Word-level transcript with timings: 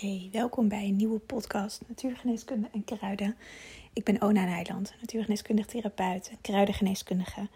Hey, 0.00 0.28
welkom 0.32 0.68
bij 0.68 0.84
een 0.84 0.96
nieuwe 0.96 1.18
podcast 1.18 1.82
Natuurgeneeskunde 1.88 2.68
en 2.72 2.84
Kruiden. 2.84 3.36
Ik 3.92 4.04
ben 4.04 4.22
Ona 4.22 4.44
Nijland, 4.44 4.94
natuurgeneeskundig 5.00 5.66
therapeut 5.66 6.28
en 6.28 6.38
kruidengeneeskundige. 6.40 7.48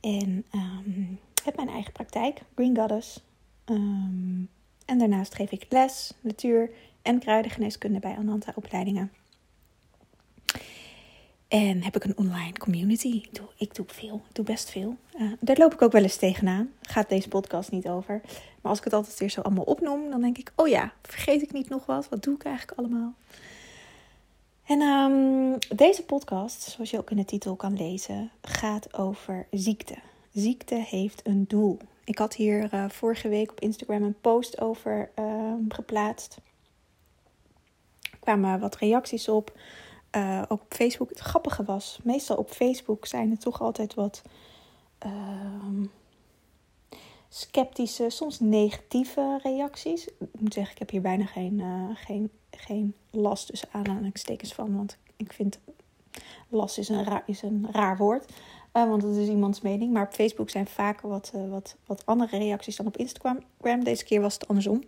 En 0.00 0.44
um, 0.54 1.18
heb 1.44 1.56
mijn 1.56 1.68
eigen 1.68 1.92
praktijk, 1.92 2.42
Green 2.54 2.76
Goddess. 2.76 3.24
Um, 3.66 4.48
en 4.84 4.98
daarnaast 4.98 5.34
geef 5.34 5.50
ik 5.50 5.66
les, 5.68 6.12
natuur 6.20 6.70
en 7.02 7.18
kruidengeneeskunde 7.18 7.98
bij 7.98 8.16
Ananta 8.16 8.52
opleidingen. 8.54 9.12
En 11.50 11.82
heb 11.82 11.96
ik 11.96 12.04
een 12.04 12.18
online 12.18 12.52
community. 12.52 13.08
Ik 13.08 13.34
doe, 13.34 13.46
ik 13.56 13.74
doe 13.74 13.84
veel, 13.88 14.22
ik 14.28 14.34
doe 14.34 14.44
best 14.44 14.70
veel. 14.70 14.96
Uh, 15.16 15.32
daar 15.40 15.56
loop 15.58 15.72
ik 15.72 15.82
ook 15.82 15.92
wel 15.92 16.02
eens 16.02 16.16
tegenaan. 16.16 16.72
Gaat 16.82 17.08
deze 17.08 17.28
podcast 17.28 17.70
niet 17.70 17.88
over. 17.88 18.20
Maar 18.60 18.70
als 18.70 18.78
ik 18.78 18.84
het 18.84 18.92
altijd 18.92 19.18
weer 19.18 19.30
zo 19.30 19.40
allemaal 19.40 19.64
opnoem, 19.64 20.10
dan 20.10 20.20
denk 20.20 20.38
ik: 20.38 20.52
oh 20.56 20.68
ja, 20.68 20.92
vergeet 21.02 21.42
ik 21.42 21.52
niet 21.52 21.68
nog 21.68 21.86
wat? 21.86 22.08
Wat 22.08 22.22
doe 22.22 22.34
ik 22.34 22.44
eigenlijk 22.44 22.78
allemaal? 22.78 23.14
En 24.66 24.80
um, 24.80 25.58
deze 25.76 26.04
podcast, 26.04 26.62
zoals 26.62 26.90
je 26.90 26.98
ook 26.98 27.10
in 27.10 27.16
de 27.16 27.24
titel 27.24 27.56
kan 27.56 27.76
lezen, 27.76 28.30
gaat 28.42 28.98
over 28.98 29.46
ziekte. 29.50 29.94
Ziekte 30.32 30.74
heeft 30.74 31.20
een 31.26 31.44
doel. 31.48 31.78
Ik 32.04 32.18
had 32.18 32.34
hier 32.34 32.74
uh, 32.74 32.88
vorige 32.88 33.28
week 33.28 33.50
op 33.50 33.60
Instagram 33.60 34.02
een 34.02 34.20
post 34.20 34.60
over 34.60 35.10
uh, 35.18 35.52
geplaatst. 35.68 36.38
Er 38.10 38.18
kwamen 38.20 38.60
wat 38.60 38.76
reacties 38.76 39.28
op. 39.28 39.58
Ook 40.48 40.60
op 40.60 40.64
Facebook. 40.68 41.08
Het 41.08 41.18
grappige 41.18 41.64
was, 41.64 41.98
meestal 42.02 42.36
op 42.36 42.50
Facebook 42.50 43.06
zijn 43.06 43.30
er 43.30 43.38
toch 43.38 43.60
altijd 43.60 43.94
wat 43.94 44.22
uh, 45.06 45.84
sceptische, 47.28 48.10
soms 48.10 48.40
negatieve 48.40 49.38
reacties. 49.42 50.06
Ik 50.06 50.40
moet 50.40 50.54
zeggen, 50.54 50.72
ik 50.72 50.78
heb 50.78 50.90
hier 50.90 51.00
bijna 51.00 51.24
geen, 51.24 51.58
uh, 51.58 51.90
geen, 51.94 52.30
geen 52.50 52.94
last 53.10 53.46
tussen 53.46 53.68
aanhalingstekens 53.72 54.52
van. 54.52 54.76
Want 54.76 54.98
ik 55.16 55.32
vind 55.32 55.58
last 56.48 56.78
is 56.78 56.88
een 56.88 57.04
raar, 57.04 57.22
is 57.26 57.42
een 57.42 57.66
raar 57.72 57.96
woord. 57.96 58.32
Uh, 58.72 58.88
want 58.88 59.02
het 59.02 59.16
is 59.16 59.28
iemands 59.28 59.60
mening. 59.60 59.92
Maar 59.92 60.06
op 60.06 60.12
Facebook 60.12 60.50
zijn 60.50 60.66
vaker 60.66 61.08
wat, 61.08 61.32
wat, 61.48 61.76
wat 61.86 62.06
andere 62.06 62.38
reacties 62.38 62.76
dan 62.76 62.86
op 62.86 62.96
Instagram. 62.96 63.38
Deze 63.82 64.04
keer 64.04 64.20
was 64.20 64.34
het 64.34 64.48
andersom. 64.48 64.82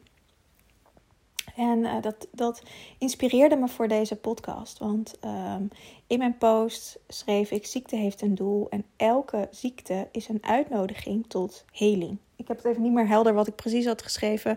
En 1.57 1.79
uh, 1.79 2.01
dat, 2.01 2.29
dat 2.33 2.63
inspireerde 2.99 3.57
me 3.57 3.69
voor 3.69 3.89
deze 3.89 4.17
podcast. 4.17 4.79
Want 4.79 5.19
um, 5.25 5.69
in 6.07 6.19
mijn 6.19 6.39
post 6.39 6.99
schreef 7.09 7.51
ik: 7.51 7.67
ziekte 7.67 7.97
heeft 7.97 8.23
een 8.23 8.35
doel. 8.35 8.71
En 8.71 8.85
elke 8.97 9.49
ziekte 9.51 10.09
is 10.13 10.29
een 10.29 10.45
uitnodiging 10.45 11.27
tot 11.27 11.65
heling. 11.73 12.19
Ik 12.37 12.49
heb 12.49 12.57
het 12.57 12.67
even 12.67 12.83
niet 12.83 12.93
meer 12.93 13.09
helder 13.09 13.35
wat 13.35 13.47
ik 13.47 13.57
precies 13.57 13.87
had 13.87 14.03
geschreven. 14.03 14.57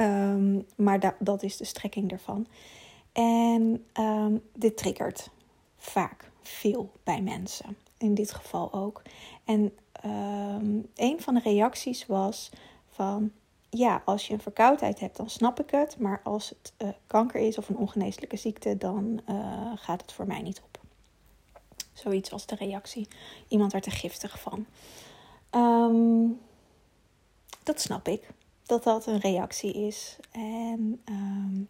Um, 0.00 0.66
maar 0.76 1.00
da 1.00 1.16
dat 1.18 1.42
is 1.42 1.56
de 1.56 1.64
strekking 1.64 2.12
ervan. 2.12 2.46
En 3.12 3.84
um, 4.00 4.42
dit 4.52 4.76
triggert 4.76 5.30
vaak 5.76 6.30
veel 6.42 6.90
bij 7.04 7.22
mensen. 7.22 7.76
In 7.98 8.14
dit 8.14 8.32
geval 8.32 8.72
ook. 8.72 9.02
En 9.44 9.72
een 10.94 11.20
van 11.20 11.34
de 11.34 11.40
reacties 11.40 12.06
was 12.06 12.50
van 12.88 13.32
ja, 13.76 14.02
als 14.04 14.26
je 14.26 14.32
een 14.32 14.40
verkoudheid 14.40 15.00
hebt, 15.00 15.16
dan 15.16 15.30
snap 15.30 15.60
ik 15.60 15.70
het. 15.70 15.98
Maar 15.98 16.20
als 16.24 16.48
het 16.48 16.72
uh, 16.82 16.88
kanker 17.06 17.40
is 17.40 17.58
of 17.58 17.68
een 17.68 17.76
ongeneeslijke 17.76 18.36
ziekte, 18.36 18.76
dan 18.76 19.20
uh, 19.28 19.72
gaat 19.74 20.00
het 20.00 20.12
voor 20.12 20.26
mij 20.26 20.42
niet 20.42 20.62
op. 20.64 20.80
Zoiets 21.92 22.32
als 22.32 22.46
de 22.46 22.54
reactie. 22.54 23.08
Iemand 23.48 23.72
werd 23.72 23.86
er 23.86 23.92
giftig 23.92 24.40
van. 24.40 24.66
Um, 25.50 26.40
dat 27.62 27.80
snap 27.80 28.08
ik. 28.08 28.28
Dat 28.66 28.84
dat 28.84 29.06
een 29.06 29.20
reactie 29.20 29.86
is. 29.86 30.16
En 30.32 31.02
um, 31.08 31.68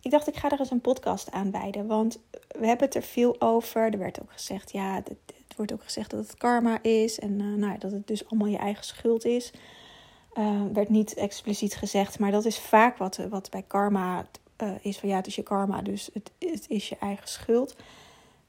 ik 0.00 0.10
dacht, 0.10 0.28
ik 0.28 0.36
ga 0.36 0.50
er 0.50 0.58
eens 0.58 0.70
een 0.70 0.80
podcast 0.80 1.30
aan 1.30 1.50
wijden. 1.50 1.86
Want 1.86 2.18
we 2.48 2.66
hebben 2.66 2.86
het 2.86 2.94
er 2.94 3.02
veel 3.02 3.40
over. 3.40 3.92
Er 3.92 3.98
werd 3.98 4.22
ook 4.22 4.32
gezegd, 4.32 4.72
ja, 4.72 4.94
het, 4.94 5.16
wordt 5.56 5.72
ook 5.72 5.82
gezegd 5.82 6.10
dat 6.10 6.20
het 6.20 6.36
karma 6.36 6.82
is. 6.82 7.18
En 7.18 7.40
uh, 7.40 7.54
nou, 7.54 7.78
dat 7.78 7.92
het 7.92 8.06
dus 8.06 8.28
allemaal 8.28 8.48
je 8.48 8.56
eigen 8.56 8.84
schuld 8.84 9.24
is. 9.24 9.52
Uh, 10.38 10.62
werd 10.72 10.88
niet 10.88 11.14
expliciet 11.14 11.76
gezegd, 11.76 12.18
maar 12.18 12.30
dat 12.30 12.44
is 12.44 12.58
vaak 12.58 12.96
wat, 12.96 13.16
wat 13.30 13.50
bij 13.50 13.64
karma 13.66 14.26
uh, 14.62 14.70
is 14.80 14.98
van 14.98 15.08
ja, 15.08 15.16
het 15.16 15.26
is 15.26 15.34
je 15.34 15.42
karma, 15.42 15.82
dus 15.82 16.10
het, 16.12 16.32
het 16.38 16.64
is 16.68 16.88
je 16.88 16.96
eigen 17.00 17.28
schuld. 17.28 17.76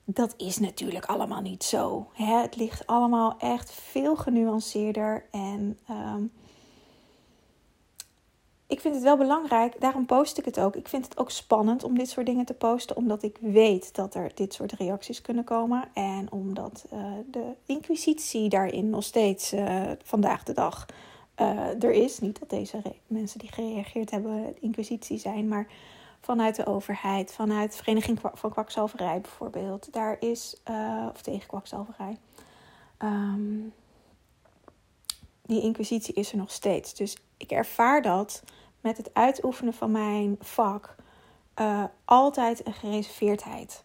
Dat 0.05 0.33
is 0.37 0.57
natuurlijk 0.57 1.05
allemaal 1.05 1.41
niet 1.41 1.63
zo. 1.63 2.07
Hè? 2.13 2.41
Het 2.41 2.55
ligt 2.55 2.87
allemaal 2.87 3.35
echt 3.39 3.71
veel 3.71 4.15
genuanceerder. 4.15 5.25
En 5.31 5.79
um, 5.89 6.31
ik 8.67 8.79
vind 8.79 8.95
het 8.95 9.03
wel 9.03 9.17
belangrijk, 9.17 9.81
daarom 9.81 10.05
post 10.05 10.37
ik 10.37 10.45
het 10.45 10.59
ook. 10.59 10.75
Ik 10.75 10.87
vind 10.87 11.05
het 11.05 11.17
ook 11.17 11.31
spannend 11.31 11.83
om 11.83 11.97
dit 11.97 12.09
soort 12.09 12.25
dingen 12.25 12.45
te 12.45 12.53
posten, 12.53 12.95
omdat 12.95 13.23
ik 13.23 13.37
weet 13.41 13.95
dat 13.95 14.15
er 14.15 14.31
dit 14.33 14.53
soort 14.53 14.71
reacties 14.71 15.21
kunnen 15.21 15.43
komen. 15.43 15.89
En 15.93 16.31
omdat 16.31 16.85
uh, 16.93 16.99
de 17.31 17.53
inquisitie 17.65 18.49
daarin 18.49 18.89
nog 18.89 19.03
steeds 19.03 19.53
vandaag 20.03 20.43
de 20.43 20.53
dag 20.53 20.85
uh, 21.41 21.83
er 21.83 21.91
is. 21.91 22.19
Niet 22.19 22.39
dat 22.39 22.49
deze 22.49 22.81
mensen 23.07 23.39
die 23.39 23.51
gereageerd 23.51 24.11
hebben 24.11 24.61
inquisitie 24.61 25.17
zijn, 25.17 25.47
maar 25.47 25.67
vanuit 26.21 26.55
de 26.55 26.65
overheid, 26.65 27.33
vanuit 27.33 27.71
de 27.71 27.77
Vereniging 27.77 28.19
van 28.33 28.51
Kwakzalverij 28.51 29.21
bijvoorbeeld. 29.21 29.93
Daar 29.93 30.17
is, 30.19 30.61
uh, 30.69 31.07
of 31.13 31.21
tegen 31.21 31.47
kwakzalverij. 31.47 32.17
Um, 32.99 33.73
die 35.41 35.61
inquisitie 35.61 36.13
is 36.13 36.31
er 36.31 36.37
nog 36.37 36.51
steeds. 36.51 36.93
Dus 36.93 37.17
ik 37.37 37.51
ervaar 37.51 38.01
dat 38.01 38.43
met 38.81 38.97
het 38.97 39.13
uitoefenen 39.13 39.73
van 39.73 39.91
mijn 39.91 40.35
vak 40.39 40.95
uh, 41.59 41.83
altijd 42.05 42.65
een 42.65 42.73
gereserveerdheid. 42.73 43.83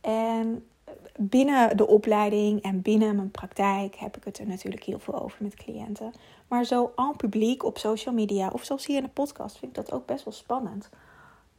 En 0.00 0.68
binnen 1.18 1.76
de 1.76 1.86
opleiding 1.86 2.62
en 2.62 2.82
binnen 2.82 3.16
mijn 3.16 3.30
praktijk 3.30 3.94
heb 3.94 4.16
ik 4.16 4.24
het 4.24 4.38
er 4.38 4.46
natuurlijk 4.46 4.84
heel 4.84 4.98
veel 4.98 5.22
over 5.22 5.42
met 5.42 5.54
cliënten. 5.54 6.12
Maar 6.48 6.64
zo 6.64 6.92
en 6.96 7.16
publiek 7.16 7.64
op 7.64 7.78
social 7.78 8.14
media 8.14 8.48
of 8.48 8.64
zoals 8.64 8.86
hier 8.86 8.96
in 8.96 9.02
de 9.02 9.08
podcast 9.08 9.58
vind 9.58 9.76
ik 9.76 9.84
dat 9.84 9.92
ook 9.92 10.06
best 10.06 10.24
wel 10.24 10.34
spannend. 10.34 10.90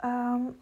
Um, 0.06 0.58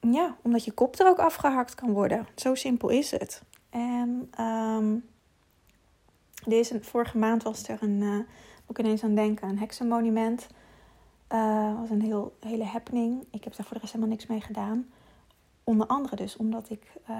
ja, 0.00 0.36
omdat 0.42 0.64
je 0.64 0.72
kop 0.72 0.98
er 0.98 1.08
ook 1.08 1.18
afgehakt 1.18 1.74
kan 1.74 1.92
worden. 1.92 2.26
Zo 2.34 2.54
simpel 2.54 2.88
is 2.88 3.10
het. 3.10 3.42
En 3.70 4.30
um, 4.40 5.04
deze 6.44 6.82
vorige 6.82 7.18
maand 7.18 7.42
was 7.42 7.68
er 7.68 7.82
een, 7.82 8.00
uh, 8.00 8.16
moet 8.66 8.78
ik 8.78 8.78
ineens 8.78 9.04
aan 9.04 9.14
denken, 9.14 9.48
een 9.48 9.58
heksenmonument. 9.58 10.46
Uh, 11.32 11.80
was 11.80 11.90
een 11.90 12.02
heel, 12.02 12.36
hele 12.40 12.64
happening. 12.64 13.26
Ik 13.30 13.44
heb 13.44 13.56
daar 13.56 13.66
voor 13.66 13.74
de 13.74 13.80
rest 13.80 13.92
helemaal 13.92 14.14
niks 14.14 14.26
mee 14.26 14.40
gedaan. 14.40 14.86
Onder 15.68 15.86
andere 15.86 16.16
dus 16.16 16.36
omdat 16.36 16.70
ik, 16.70 16.82
uh, 17.10 17.16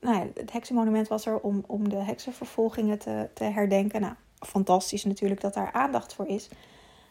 nou 0.00 0.16
ja, 0.16 0.26
het 0.34 0.52
heksenmonument 0.52 1.08
was 1.08 1.26
er 1.26 1.40
om, 1.40 1.64
om 1.66 1.88
de 1.88 1.96
heksenvervolgingen 1.96 2.98
te, 2.98 3.28
te 3.34 3.44
herdenken. 3.44 4.00
Nou, 4.00 4.14
fantastisch 4.38 5.04
natuurlijk 5.04 5.40
dat 5.40 5.54
daar 5.54 5.72
aandacht 5.72 6.14
voor 6.14 6.26
is. 6.26 6.48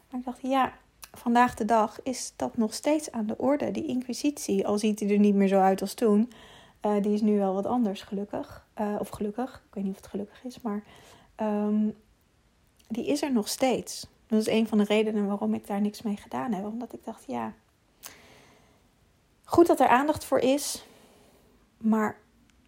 Maar 0.09 0.19
ik 0.19 0.25
dacht, 0.25 0.39
ja, 0.41 0.73
vandaag 1.11 1.55
de 1.55 1.65
dag 1.65 2.01
is 2.03 2.33
dat 2.35 2.57
nog 2.57 2.73
steeds 2.73 3.11
aan 3.11 3.25
de 3.25 3.37
orde. 3.37 3.71
Die 3.71 3.85
inquisitie, 3.85 4.67
al 4.67 4.77
ziet 4.77 4.99
hij 4.99 5.09
er 5.09 5.19
niet 5.19 5.35
meer 5.35 5.47
zo 5.47 5.59
uit 5.59 5.81
als 5.81 5.93
toen, 5.93 6.31
uh, 6.81 7.01
die 7.01 7.13
is 7.13 7.21
nu 7.21 7.37
wel 7.37 7.53
wat 7.53 7.65
anders, 7.65 8.01
gelukkig. 8.01 8.65
Uh, 8.81 8.95
of 8.99 9.09
gelukkig, 9.09 9.63
ik 9.67 9.73
weet 9.73 9.83
niet 9.83 9.93
of 9.93 10.01
het 10.01 10.09
gelukkig 10.09 10.43
is, 10.43 10.61
maar 10.61 10.83
um, 11.41 11.95
die 12.87 13.05
is 13.05 13.21
er 13.21 13.31
nog 13.31 13.47
steeds. 13.47 14.07
Dat 14.27 14.39
is 14.39 14.47
een 14.47 14.67
van 14.67 14.77
de 14.77 14.83
redenen 14.83 15.27
waarom 15.27 15.53
ik 15.53 15.67
daar 15.67 15.81
niks 15.81 16.01
mee 16.01 16.17
gedaan 16.17 16.53
heb. 16.53 16.65
Omdat 16.65 16.93
ik 16.93 17.03
dacht, 17.03 17.23
ja, 17.27 17.53
goed 19.45 19.67
dat 19.67 19.79
er 19.79 19.87
aandacht 19.87 20.25
voor 20.25 20.39
is, 20.39 20.85
maar 21.77 22.17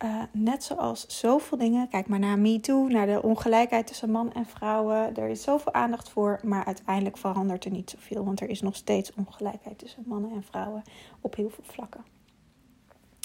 uh, 0.03 0.23
net 0.31 0.63
zoals 0.63 1.07
zoveel 1.07 1.57
dingen, 1.57 1.89
kijk 1.89 2.07
maar 2.07 2.19
naar 2.19 2.39
MeToo, 2.39 2.88
naar 2.88 3.05
de 3.05 3.21
ongelijkheid 3.21 3.88
tussen 3.88 4.11
man 4.11 4.33
en 4.33 4.45
vrouwen. 4.45 5.15
Er 5.15 5.27
is 5.27 5.41
zoveel 5.41 5.73
aandacht 5.73 6.09
voor, 6.09 6.39
maar 6.43 6.65
uiteindelijk 6.65 7.17
verandert 7.17 7.65
er 7.65 7.71
niet 7.71 7.89
zoveel. 7.89 8.25
Want 8.25 8.41
er 8.41 8.49
is 8.49 8.61
nog 8.61 8.75
steeds 8.75 9.13
ongelijkheid 9.13 9.77
tussen 9.77 10.03
mannen 10.05 10.31
en 10.31 10.43
vrouwen 10.43 10.83
op 11.21 11.35
heel 11.35 11.50
veel 11.50 11.63
vlakken. 11.68 12.06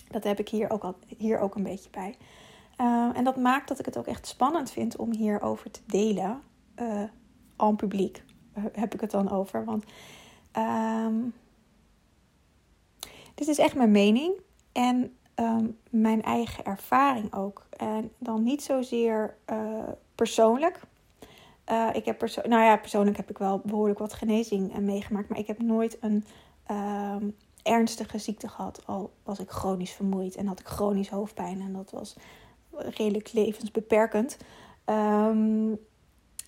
Dat 0.08 0.24
heb 0.24 0.38
ik 0.38 0.48
hier 0.48 0.70
ook, 0.70 0.82
al, 0.82 0.94
hier 1.16 1.38
ook 1.38 1.54
een 1.54 1.62
beetje 1.62 1.90
bij. 1.90 2.16
Uh, 2.80 3.10
en 3.14 3.24
dat 3.24 3.36
maakt 3.36 3.68
dat 3.68 3.78
ik 3.78 3.84
het 3.84 3.98
ook 3.98 4.06
echt 4.06 4.26
spannend 4.26 4.70
vind 4.70 4.96
om 4.96 5.12
hierover 5.12 5.70
te 5.70 5.80
delen. 5.86 6.42
Uh, 6.76 7.02
aan 7.56 7.76
publiek 7.76 8.24
heb 8.72 8.94
ik 8.94 9.00
het 9.00 9.10
dan 9.10 9.30
over. 9.30 9.64
Want 9.64 9.84
um, 10.56 11.34
dit 13.34 13.48
is 13.48 13.58
echt 13.58 13.74
mijn 13.74 13.90
mening. 13.90 14.32
En 14.72 15.16
um, 15.36 15.78
mijn 15.90 16.22
eigen 16.22 16.64
ervaring 16.64 17.34
ook. 17.34 17.66
En 17.76 18.12
dan 18.18 18.42
niet 18.42 18.62
zozeer 18.62 19.36
uh, 19.50 19.82
persoonlijk. 20.14 20.80
Uh, 21.70 21.88
ik 21.92 22.04
heb 22.04 22.20
nou 22.20 22.62
ja, 22.62 22.76
persoonlijk 22.76 23.16
heb 23.16 23.30
ik 23.30 23.38
wel 23.38 23.60
behoorlijk 23.64 23.98
wat 23.98 24.12
genezing 24.12 24.78
meegemaakt. 24.78 25.28
Maar 25.28 25.38
ik 25.38 25.46
heb 25.46 25.62
nooit 25.62 25.98
een 26.00 26.24
uh, 26.70 27.16
ernstige 27.62 28.18
ziekte 28.18 28.48
gehad. 28.48 28.82
Al 28.86 29.12
was 29.22 29.38
ik 29.38 29.50
chronisch 29.50 29.92
vermoeid 29.92 30.36
en 30.36 30.46
had 30.46 30.60
ik 30.60 30.66
chronisch 30.66 31.08
hoofdpijn. 31.08 31.60
En 31.60 31.72
dat 31.72 31.90
was 31.90 32.16
redelijk 32.70 33.32
levensbeperkend. 33.32 34.36
Um, 34.86 35.78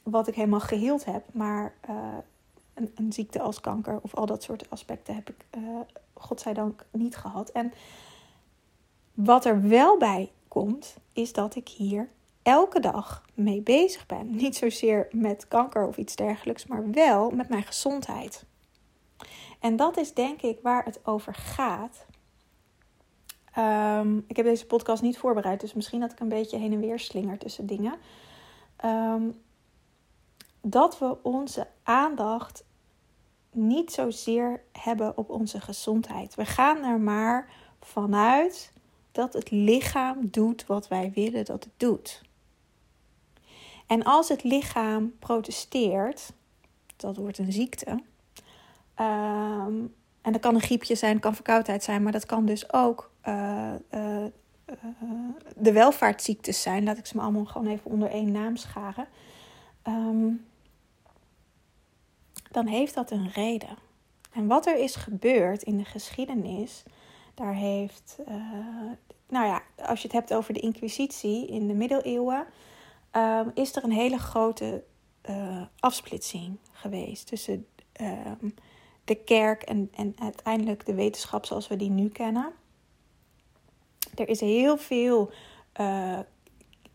wat 0.03 0.29
ik 0.29 0.35
helemaal 0.35 0.61
geheeld 0.61 1.05
heb. 1.05 1.25
Maar 1.33 1.75
een, 2.75 2.93
een, 2.95 3.13
ziekte 3.13 3.41
als 3.41 3.61
kanker 3.61 3.99
of 4.03 4.15
al 4.15 4.27
dat 4.27 4.43
soort 4.43 4.71
aspecten 4.71 5.15
heb 5.15 5.31
ik, 5.31 5.45
uh, 5.59 5.81
godzijdank, 6.25 6.87
niet 6.91 7.17
gehad. 7.17 7.51
En 7.51 7.73
wat 9.15 9.45
er 9.45 9.69
wel 9.69 9.99
bij 9.99 10.33
komt, 10.49 10.97
is 11.13 11.33
dat 11.33 11.55
ik 11.55 11.69
hier 11.69 12.09
elke 12.43 12.81
dag 12.81 13.25
mee 13.35 13.61
bezig 13.61 14.07
ben. 14.07 14.37
Niet 14.37 14.57
zozeer 14.57 15.09
met 15.11 15.49
kanker 15.49 15.87
of 15.87 15.97
iets 15.97 16.17
dergelijks, 16.17 16.67
maar 16.67 16.91
wel 16.91 17.31
met 17.31 17.49
mijn 17.49 17.63
gezondheid. 17.63 18.45
En 19.61 19.77
dat 19.77 19.97
is 19.97 20.15
denk 20.15 20.43
ik 20.43 20.59
waar 20.63 20.85
het 20.85 21.07
over 21.07 21.35
gaat. 21.35 22.07
Ehm, 23.53 24.19
ik 24.27 24.37
heb 24.37 24.47
deze 24.47 24.67
podcast 24.67 25.03
niet 25.03 25.19
voorbereid, 25.19 25.61
dus 25.61 25.75
misschien 25.75 26.01
dat 26.01 26.13
ik 26.13 26.21
een 26.21 26.29
beetje 26.29 26.59
heen 26.59 26.73
en 26.73 26.81
weer 26.81 26.99
slinger 26.99 27.39
tussen 27.39 27.67
dingen. 27.67 27.95
Ehm, 28.77 29.31
dat 30.61 30.99
we 30.99 31.23
onze 31.23 31.67
aandacht 31.83 32.65
niet 33.55 33.93
zozeer 33.93 34.61
hebben 34.73 35.17
op 35.17 35.31
onze 35.31 35.61
gezondheid. 35.61 36.35
We 36.35 36.45
gaan 36.45 36.85
er 36.85 37.01
maar 37.01 37.49
vanuit 37.81 38.73
dat 39.13 39.33
het 39.33 39.51
lichaam 39.51 40.29
doet 40.31 40.67
wat 40.67 40.89
wij 40.89 41.11
willen 41.15 41.45
dat 41.45 41.65
het 41.65 41.73
doet. 41.77 42.23
En 43.87 44.03
als 44.03 44.29
het 44.29 44.43
lichaam 44.43 45.13
protesteert, 45.19 46.33
dat 46.97 47.17
wordt 47.17 47.39
een 47.39 47.53
ziekte. 47.53 47.91
Um, 49.01 49.95
en 50.23 50.33
dat 50.33 50.41
kan 50.41 50.55
een 50.55 50.61
griepje 50.61 50.95
zijn, 50.95 51.21
kan 51.21 51.35
verkoudheid 51.35 51.83
zijn, 51.83 52.03
maar 52.03 52.13
dat 52.13 52.27
kan 52.27 52.47
dus 52.47 52.73
ook 52.73 53.11
uh, 53.29 53.73
uh, 53.95 54.25
de 55.57 55.73
welvaartsziektes 55.73 56.63
zijn. 56.63 56.85
Laat 56.85 56.99
ik 56.99 57.07
ze 57.07 57.17
maar 57.17 57.25
allemaal 57.25 57.45
gewoon 57.45 57.67
even 57.67 57.91
onder 57.91 58.11
één 58.11 58.33
naam 58.33 58.57
scharen. 58.57 59.07
Um, 59.89 60.45
dan 62.55 62.67
heeft 62.67 62.95
dat 62.95 63.11
een 63.11 63.31
reden. 63.31 63.79
En 64.33 64.47
wat 64.47 64.67
er 64.67 64.77
is 64.77 64.95
gebeurd 64.95 65.63
in 65.63 65.77
de 65.77 65.85
geschiedenis, 65.85 66.83
daar 67.35 67.55
heeft, 67.55 68.17
uh, 68.29 68.35
nou 69.29 69.47
ja, 69.47 69.63
als 69.77 70.01
je 70.01 70.07
het 70.07 70.17
hebt 70.17 70.35
over 70.35 70.55
de 70.55 70.61
Inquisitie 70.61 71.47
in 71.47 71.67
de 71.67 71.75
middeleeuwen, 71.75 72.47
um, 73.13 73.51
is 73.55 73.77
er 73.77 73.85
een 73.85 73.93
hele 73.93 74.19
grote 74.19 74.85
uh, 75.31 75.63
afsplitsing 75.79 76.59
geweest 76.73 77.27
tussen 77.27 77.67
um, 78.01 78.55
de 79.05 79.15
kerk 79.15 79.63
en, 79.63 79.91
en 79.95 80.15
uiteindelijk 80.19 80.87
de 80.87 80.95
wetenschap 80.95 81.47
zoals 81.47 81.69
we 81.69 81.77
die 81.77 81.91
nu 81.91 82.09
kennen. 82.09 82.53
Er 84.15 84.29
is 84.29 84.41
heel 84.41 84.77
veel 84.77 85.31
uh, 85.81 86.19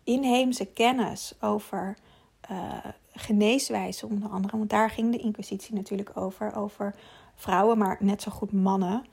inheemse 0.03 0.65
kennis 0.65 1.33
over 1.41 1.97
geneeswijzen, 3.19 4.09
onder 4.09 4.29
andere. 4.29 4.57
Want 4.57 4.69
daar 4.69 4.89
ging 4.89 5.11
de 5.11 5.17
Inquisitie 5.17 5.75
natuurlijk 5.75 6.17
over. 6.17 6.55
Over 6.55 6.95
vrouwen, 7.35 7.77
maar 7.77 7.97
net 7.99 8.21
zo 8.21 8.31
goed 8.31 8.51
mannen. 8.51 9.05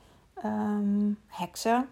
Um, 0.45 1.19
heksen. 1.27 1.89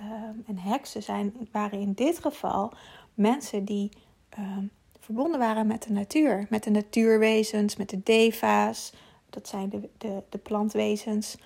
Um, 0.00 0.44
en 0.46 0.58
heksen 0.58 1.02
zijn, 1.02 1.48
waren 1.52 1.80
in 1.80 1.92
dit 1.92 2.18
geval 2.18 2.72
mensen 3.14 3.64
die 3.64 3.90
um, 4.38 4.70
verbonden 5.00 5.38
waren 5.38 5.66
met 5.66 5.82
de 5.82 5.92
natuur. 5.92 6.46
Met 6.50 6.64
de 6.64 6.70
natuurwezens, 6.70 7.76
met 7.76 7.90
de 7.90 8.02
deva's. 8.02 8.92
Dat 9.30 9.48
zijn 9.48 9.68
de, 9.68 9.88
de, 9.98 10.22
de 10.28 10.38
plantwezens. 10.38 11.36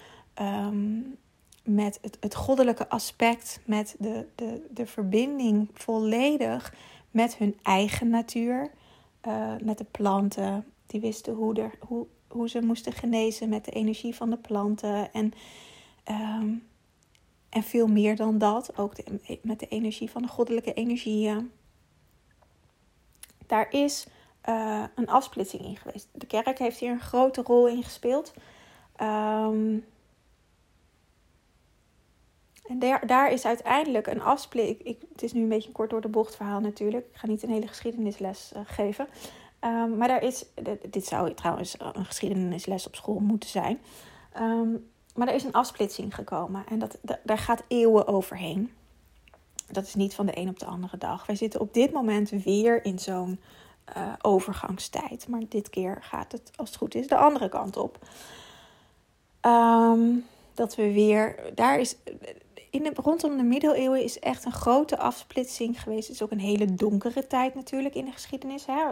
met 1.64 1.98
het, 2.02 2.16
het 2.20 2.34
goddelijke 2.34 2.88
aspect. 2.88 3.60
Met 3.64 3.94
de, 3.98 4.26
de, 4.34 4.66
de 4.70 4.86
verbinding 4.86 5.68
volledig 5.74 6.74
met 7.10 7.36
hun 7.36 7.58
eigen 7.62 8.08
natuur. 8.08 8.70
Uh, 9.26 9.52
met 9.62 9.78
de 9.78 9.86
planten. 9.90 10.64
Die 10.86 11.00
wisten 11.00 11.34
hoe, 11.34 11.54
er, 11.54 11.72
hoe, 11.80 12.06
hoe 12.28 12.48
ze 12.48 12.60
moesten 12.60 12.92
genezen 12.92 13.48
met 13.48 13.64
de 13.64 13.70
energie 13.70 14.14
van 14.14 14.30
de 14.30 14.36
planten. 14.36 15.12
En, 15.12 15.32
um, 16.10 16.66
en 17.48 17.62
veel 17.62 17.86
meer 17.86 18.16
dan 18.16 18.38
dat. 18.38 18.78
Ook 18.78 18.94
de, 18.94 19.38
met 19.42 19.60
de 19.60 19.68
energie 19.68 20.10
van 20.10 20.22
de 20.22 20.28
goddelijke 20.28 20.74
energieën. 20.74 21.50
Daar 23.46 23.72
is 23.72 24.06
uh, 24.48 24.84
een 24.94 25.08
afsplitsing 25.08 25.62
in 25.62 25.76
geweest. 25.76 26.08
De 26.12 26.26
kerk 26.26 26.58
heeft 26.58 26.78
hier 26.78 26.90
een 26.90 27.00
grote 27.00 27.42
rol 27.42 27.68
in 27.68 27.82
gespeeld. 27.82 28.34
Um, 29.02 29.84
en 32.70 32.78
daar, 32.78 33.06
daar 33.06 33.32
is 33.32 33.44
uiteindelijk 33.44 34.06
een 34.06 34.22
afsplitsing. 34.22 34.96
Het 35.12 35.22
is 35.22 35.32
nu 35.32 35.42
een 35.42 35.48
beetje 35.48 35.68
een 35.68 35.74
kort 35.74 35.90
door 35.90 36.00
de 36.00 36.08
bocht 36.08 36.36
verhaal 36.36 36.60
natuurlijk. 36.60 37.06
Ik 37.12 37.16
ga 37.16 37.26
niet 37.26 37.42
een 37.42 37.50
hele 37.50 37.66
geschiedenisles 37.66 38.52
uh, 38.56 38.60
geven. 38.64 39.08
Um, 39.64 39.96
maar 39.96 40.08
daar 40.08 40.22
is, 40.22 40.44
dit 40.90 41.06
zou 41.06 41.34
trouwens 41.34 41.76
een 41.78 42.04
geschiedenisles 42.04 42.86
op 42.86 42.94
school 42.94 43.18
moeten 43.18 43.48
zijn. 43.48 43.78
Um, 44.38 44.90
maar 45.14 45.28
er 45.28 45.34
is 45.34 45.44
een 45.44 45.52
afsplitsing 45.52 46.14
gekomen 46.14 46.64
en 46.68 46.78
dat, 46.78 46.98
daar 47.22 47.38
gaat 47.38 47.62
eeuwen 47.68 48.06
overheen. 48.06 48.72
Dat 49.66 49.84
is 49.84 49.94
niet 49.94 50.14
van 50.14 50.26
de 50.26 50.38
een 50.38 50.48
op 50.48 50.58
de 50.58 50.66
andere 50.66 50.98
dag. 50.98 51.26
Wij 51.26 51.36
zitten 51.36 51.60
op 51.60 51.74
dit 51.74 51.92
moment 51.92 52.30
weer 52.30 52.84
in 52.84 52.98
zo'n 52.98 53.40
uh, 53.96 54.12
overgangstijd. 54.22 55.28
Maar 55.28 55.42
dit 55.48 55.70
keer 55.70 55.98
gaat 56.00 56.32
het, 56.32 56.50
als 56.56 56.68
het 56.68 56.78
goed 56.78 56.94
is, 56.94 57.08
de 57.08 57.16
andere 57.16 57.48
kant 57.48 57.76
op. 57.76 57.98
Um, 59.46 60.24
dat 60.54 60.74
we 60.74 60.92
weer. 60.92 61.36
Daar 61.54 61.80
is 61.80 61.96
in 62.70 62.92
rondom 62.94 63.36
de 63.36 63.42
middeleeuwen 63.42 64.02
is 64.02 64.18
echt 64.18 64.44
een 64.44 64.52
grote 64.52 64.98
afsplitsing 64.98 65.82
geweest. 65.82 66.06
Het 66.06 66.16
is 66.16 66.22
ook 66.22 66.30
een 66.30 66.38
hele 66.38 66.74
donkere 66.74 67.26
tijd 67.26 67.54
natuurlijk 67.54 67.94
in 67.94 68.04
de 68.04 68.12
geschiedenis. 68.12 68.66
Hè? 68.66 68.84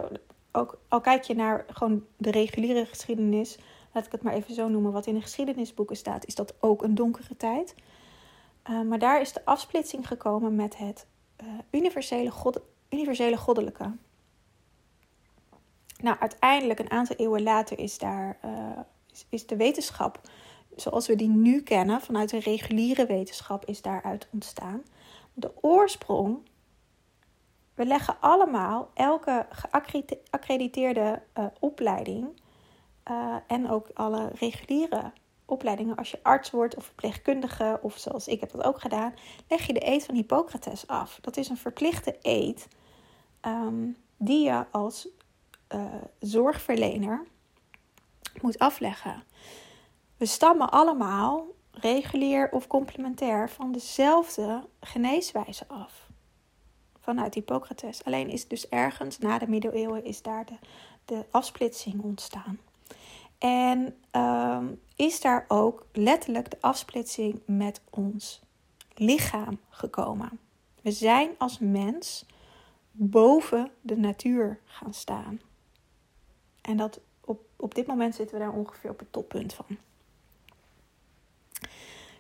Ook 0.52 0.78
al 0.88 1.00
kijk 1.00 1.22
je 1.22 1.34
naar 1.34 1.64
gewoon 1.69 2.04
de 2.16 2.30
reguliere 2.30 2.86
geschiedenis, 2.86 3.58
laat 3.92 4.06
ik 4.06 4.12
het 4.12 4.22
maar 4.22 4.32
even 4.32 4.54
zo 4.54 4.69
noemen, 4.69 4.92
wat 4.92 5.06
in 5.06 5.14
de 5.14 5.20
geschiedenisboeken 5.20 5.96
staat, 5.96 6.26
is 6.26 6.34
dat 6.34 6.54
ook 6.60 6.82
een 6.82 6.94
donkere 6.94 7.36
tijd. 7.36 7.75
Uh, 8.70 8.82
maar 8.82 8.98
daar 8.98 9.20
is 9.20 9.32
de 9.32 9.44
afsplitsing 9.44 10.06
gekomen 10.06 10.54
met 10.54 10.76
het 10.76 11.06
uh, 11.42 11.48
universele, 11.70 12.31
god, 12.31 12.60
universele 12.90 13.36
goddelijke. 13.36 13.92
Nou, 16.00 16.16
uiteindelijk, 16.19 16.78
een 16.78 16.90
aantal 16.90 17.16
eeuwen 17.16 17.42
later, 17.42 17.78
is 17.78 17.98
daar 17.98 18.38
is, 19.12 19.26
is 19.28 19.46
de 19.46 19.56
wetenschap 19.56 20.20
zoals 20.80 21.06
we 21.06 21.16
die 21.16 21.28
nu 21.28 21.62
kennen, 21.62 22.00
vanuit 22.00 22.30
de 22.30 22.40
reguliere 22.40 23.06
wetenschap, 23.06 23.64
is 23.64 23.82
daaruit 23.82 24.28
ontstaan. 24.32 24.82
De 25.34 25.52
oorsprong, 25.60 26.38
we 27.75 27.86
leggen 27.86 28.16
allemaal 28.20 28.90
elke 28.94 29.46
geaccrediteerde 29.50 31.22
uh, 31.38 31.46
opleiding 31.60 32.40
uh, 33.10 33.36
en 33.46 33.70
ook 33.70 33.90
alle 33.94 34.30
reguliere 34.34 35.12
opleidingen, 35.44 35.96
als 35.96 36.10
je 36.10 36.22
arts 36.22 36.50
wordt 36.50 36.76
of 36.76 36.84
verpleegkundige, 36.84 37.78
of 37.82 37.98
zoals 37.98 38.29
ik 38.29 38.41
heb 38.41 38.50
dat 38.50 38.64
ook 38.64 38.81
gedaan, 38.81 39.14
leg 39.48 39.67
je 39.67 39.72
de 39.72 39.86
eed 39.86 40.05
van 40.05 40.14
Hippocrates 40.14 40.86
af. 40.86 41.19
Dat 41.20 41.36
is 41.36 41.48
een 41.48 41.56
verplichte 41.56 42.17
eed 42.22 42.69
um, 43.43 43.96
die 44.17 44.44
je 44.44 44.64
als 44.70 45.08
uh, 45.74 45.84
zorgverlener 46.19 47.26
moet 48.41 48.58
afleggen. 48.58 49.22
We 50.19 50.27
stammen 50.27 50.70
allemaal, 50.70 51.46
regulier 51.70 52.51
of 52.51 52.67
complementair, 52.67 53.51
van 53.51 53.72
dezelfde 53.72 54.65
geneeswijze 54.81 55.69
af. 55.69 56.08
Vanuit 57.01 57.34
Hippocrates. 57.34 58.05
Alleen 58.05 58.29
is 58.29 58.48
dus 58.48 58.69
ergens 58.69 59.19
na 59.19 59.39
de 59.39 59.48
middeleeuwen 59.48 60.05
is 60.05 60.22
daar 60.22 60.46
de, 60.46 60.58
de 61.05 61.25
afsplitsing 61.31 62.03
ontstaan. 62.03 62.58
En 63.39 63.96
um, 64.13 64.81
is 64.96 65.20
daar 65.20 65.44
ook 65.48 65.87
letterlijk 65.93 66.51
de 66.51 66.58
afsplitsing 66.60 67.41
met 67.46 67.81
ons 67.91 68.43
lichaam 68.94 69.58
gekomen. 69.69 70.39
We 70.82 70.91
zijn 70.91 71.31
als 71.39 71.58
mens 71.58 72.27
boven 72.91 73.70
de 73.81 73.96
natuur 73.96 74.60
gaan 74.65 74.94
staan. 74.94 75.41
En 76.60 76.77
dat 76.77 77.01
op, 77.20 77.41
op 77.56 77.75
dit 77.75 77.87
moment 77.87 78.15
zitten 78.15 78.39
we 78.39 78.44
daar 78.44 78.55
ongeveer 78.55 78.91
op 78.91 78.98
het 78.98 79.13
toppunt 79.13 79.55
van 79.55 79.79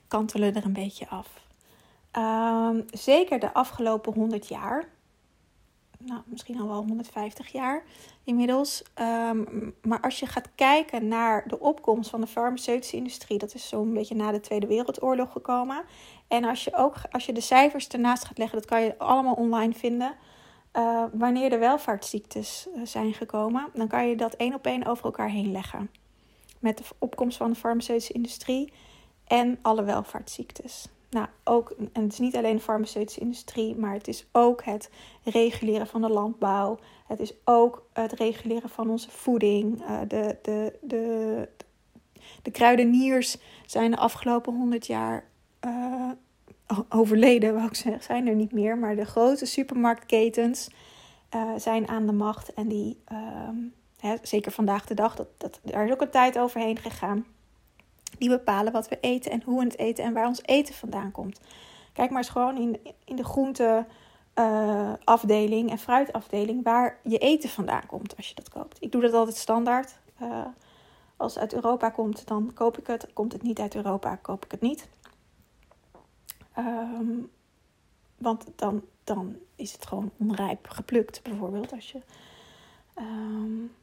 kantelen 0.08 0.54
er 0.54 0.64
een 0.64 0.72
beetje 0.72 1.08
af. 1.08 1.46
Um, 2.12 2.84
zeker 2.90 3.38
de 3.38 3.54
afgelopen 3.54 4.12
100 4.12 4.48
jaar. 4.48 4.88
Nou, 5.98 6.20
misschien 6.26 6.60
al 6.60 6.68
wel 6.68 6.84
150 6.84 7.52
jaar 7.52 7.82
inmiddels. 8.24 8.82
Um, 9.00 9.74
maar 9.82 10.00
als 10.00 10.18
je 10.18 10.26
gaat 10.26 10.48
kijken 10.54 11.08
naar 11.08 11.48
de 11.48 11.60
opkomst 11.60 12.10
van 12.10 12.20
de 12.20 12.26
farmaceutische 12.26 12.96
industrie, 12.96 13.38
dat 13.38 13.54
is 13.54 13.68
zo'n 13.68 13.94
beetje 13.94 14.14
na 14.14 14.32
de 14.32 14.40
Tweede 14.40 14.66
Wereldoorlog 14.66 15.32
gekomen. 15.32 15.84
En 16.28 16.44
als 16.44 16.64
je 16.64 16.76
ook 16.76 16.94
als 17.10 17.26
je 17.26 17.32
de 17.32 17.40
cijfers 17.40 17.88
ernaast 17.88 18.24
gaat 18.24 18.38
leggen, 18.38 18.58
dat 18.58 18.68
kan 18.68 18.82
je 18.82 18.98
allemaal 18.98 19.34
online 19.34 19.72
vinden. 19.72 20.14
Uh, 20.72 21.04
wanneer 21.12 21.50
de 21.50 21.58
welvaartsziektes 21.58 22.68
uh, 22.76 22.80
zijn 22.84 23.14
gekomen, 23.14 23.68
dan 23.74 23.88
kan 23.88 24.08
je 24.08 24.16
dat 24.16 24.34
één 24.34 24.54
op 24.54 24.66
één 24.66 24.86
over 24.86 25.04
elkaar 25.04 25.30
heen 25.30 25.52
leggen. 25.52 25.90
Met 26.58 26.78
de 26.78 26.84
opkomst 26.98 27.36
van 27.36 27.50
de 27.50 27.56
farmaceutische 27.56 28.12
industrie 28.12 28.72
en 29.28 29.58
alle 29.62 29.82
welvaartsziektes. 29.82 30.88
nou, 31.10 31.26
ook, 31.44 31.74
en 31.92 32.02
het 32.02 32.12
is 32.12 32.18
niet 32.18 32.36
alleen 32.36 32.56
de 32.56 32.62
farmaceutische 32.62 33.20
industrie, 33.20 33.76
maar 33.76 33.92
het 33.92 34.08
is 34.08 34.26
ook 34.32 34.64
het 34.64 34.90
reguleren 35.24 35.86
van 35.86 36.00
de 36.00 36.08
landbouw. 36.08 36.78
Het 37.06 37.20
is 37.20 37.34
ook 37.44 37.86
het 37.92 38.12
reguleren 38.12 38.70
van 38.70 38.90
onze 38.90 39.10
voeding. 39.10 39.80
Uh, 39.80 40.00
de, 40.08 40.36
de, 40.42 40.78
de, 40.82 41.48
de 42.42 42.50
kruideniers 42.50 43.36
zijn 43.66 43.90
de 43.90 43.96
afgelopen 43.96 44.54
honderd 44.54 44.86
jaar 44.86 45.24
uh, 45.64 46.10
overleden, 46.88 47.54
wou 47.54 47.66
ik 47.66 47.74
zeggen, 47.74 48.02
zijn 48.02 48.26
er 48.26 48.34
niet 48.34 48.52
meer. 48.52 48.78
Maar 48.78 48.96
de 48.96 49.04
grote 49.04 49.46
supermarktketens 49.46 50.70
uh, 51.34 51.50
zijn 51.56 51.88
aan 51.88 52.06
de 52.06 52.12
macht. 52.12 52.54
En 52.54 52.68
die, 52.68 53.02
uh, 53.12 53.18
hè, 54.00 54.14
zeker 54.22 54.52
vandaag 54.52 54.86
de 54.86 54.94
dag, 54.94 55.16
dat, 55.16 55.28
dat, 55.36 55.60
daar 55.62 55.86
is 55.86 55.92
ook 55.92 56.00
een 56.00 56.10
tijd 56.10 56.38
overheen 56.38 56.76
gegaan. 56.76 57.26
Die 58.18 58.28
bepalen 58.28 58.72
wat 58.72 58.88
we 58.88 58.98
eten 59.00 59.30
en 59.30 59.42
hoe 59.44 59.58
we 59.58 59.64
het 59.64 59.78
eten 59.78 60.04
en 60.04 60.12
waar 60.12 60.26
ons 60.26 60.42
eten 60.42 60.74
vandaan 60.74 61.10
komt. 61.10 61.40
Kijk 61.92 62.10
maar 62.10 62.18
eens 62.18 62.28
gewoon 62.28 62.56
in, 62.56 62.80
in 63.04 63.16
de 63.16 63.24
groente 63.24 63.86
uh, 64.34 64.92
afdeling 65.04 65.70
en 65.70 65.78
fruitafdeling 65.78 66.64
waar 66.64 66.98
je 67.02 67.18
eten 67.18 67.48
vandaan 67.48 67.86
komt 67.86 68.16
als 68.16 68.28
je 68.28 68.34
dat 68.34 68.48
koopt. 68.48 68.76
Ik 68.80 68.92
doe 68.92 69.02
dat 69.02 69.12
altijd 69.12 69.36
standaard. 69.36 69.98
Uh, 70.22 70.46
als 71.16 71.34
het 71.34 71.42
uit 71.42 71.54
Europa 71.54 71.90
komt, 71.90 72.26
dan 72.26 72.50
koop 72.54 72.78
ik 72.78 72.86
het. 72.86 73.12
Komt 73.12 73.32
het 73.32 73.42
niet 73.42 73.58
uit 73.58 73.74
Europa, 73.74 74.16
koop 74.16 74.44
ik 74.44 74.50
het 74.50 74.60
niet. 74.60 74.88
Um, 76.58 77.30
want 78.18 78.46
dan, 78.56 78.82
dan 79.04 79.36
is 79.56 79.72
het 79.72 79.86
gewoon 79.86 80.10
onrijp 80.16 80.68
geplukt, 80.68 81.22
bijvoorbeeld. 81.22 81.72
Als 81.72 81.92
je, 81.92 82.00
um, 82.98 83.74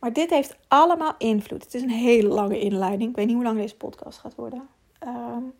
maar 0.00 0.12
dit 0.12 0.30
heeft 0.30 0.56
allemaal 0.68 1.14
invloed. 1.18 1.64
Het 1.64 1.74
is 1.74 1.82
een 1.82 1.90
hele 1.90 2.28
lange 2.28 2.60
inleiding. 2.60 3.10
Ik 3.10 3.16
weet 3.16 3.26
niet 3.26 3.34
hoe 3.34 3.44
lang 3.44 3.58
deze 3.58 3.76
podcast 3.76 4.18
gaat 4.18 4.34
worden. 4.34 4.68
Um, 5.06 5.52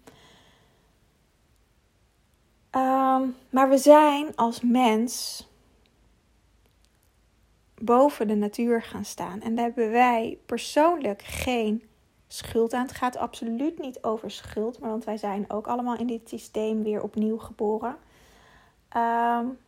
um, 2.81 3.37
maar 3.51 3.69
we 3.69 3.79
zijn 3.79 4.37
als 4.37 4.61
mens 4.61 5.47
boven 7.75 8.29
de 8.29 8.35
natuur 8.35 8.83
gaan 8.83 9.05
staan. 9.05 9.41
En 9.41 9.55
daar 9.55 9.65
hebben 9.65 9.91
wij 9.91 10.39
persoonlijk 10.47 11.23
geen 11.23 11.83
schuld 12.29 12.73
aan. 12.73 12.83
Het 12.83 12.97
gaat 12.97 13.17
absoluut 13.17 13.79
niet 13.79 14.03
over 14.03 14.31
schuld, 14.31 14.79
maar 14.79 14.91
want 14.91 15.05
wij 15.05 15.17
zijn 15.17 15.51
ook 15.51 15.67
allemaal 15.67 15.97
in 15.97 16.07
dit 16.07 16.29
systeem 16.29 16.83
weer 16.83 17.03
opnieuw 17.03 17.39
geboren. 17.39 17.97
Um, 18.97 19.59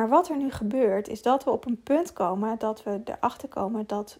maar 0.00 0.08
wat 0.08 0.28
er 0.28 0.36
nu 0.36 0.50
gebeurt, 0.50 1.08
is 1.08 1.22
dat 1.22 1.44
we 1.44 1.50
op 1.50 1.66
een 1.66 1.82
punt 1.82 2.12
komen 2.12 2.58
dat 2.58 2.82
we 2.82 3.00
erachter 3.04 3.48
komen 3.48 3.86
dat 3.86 4.18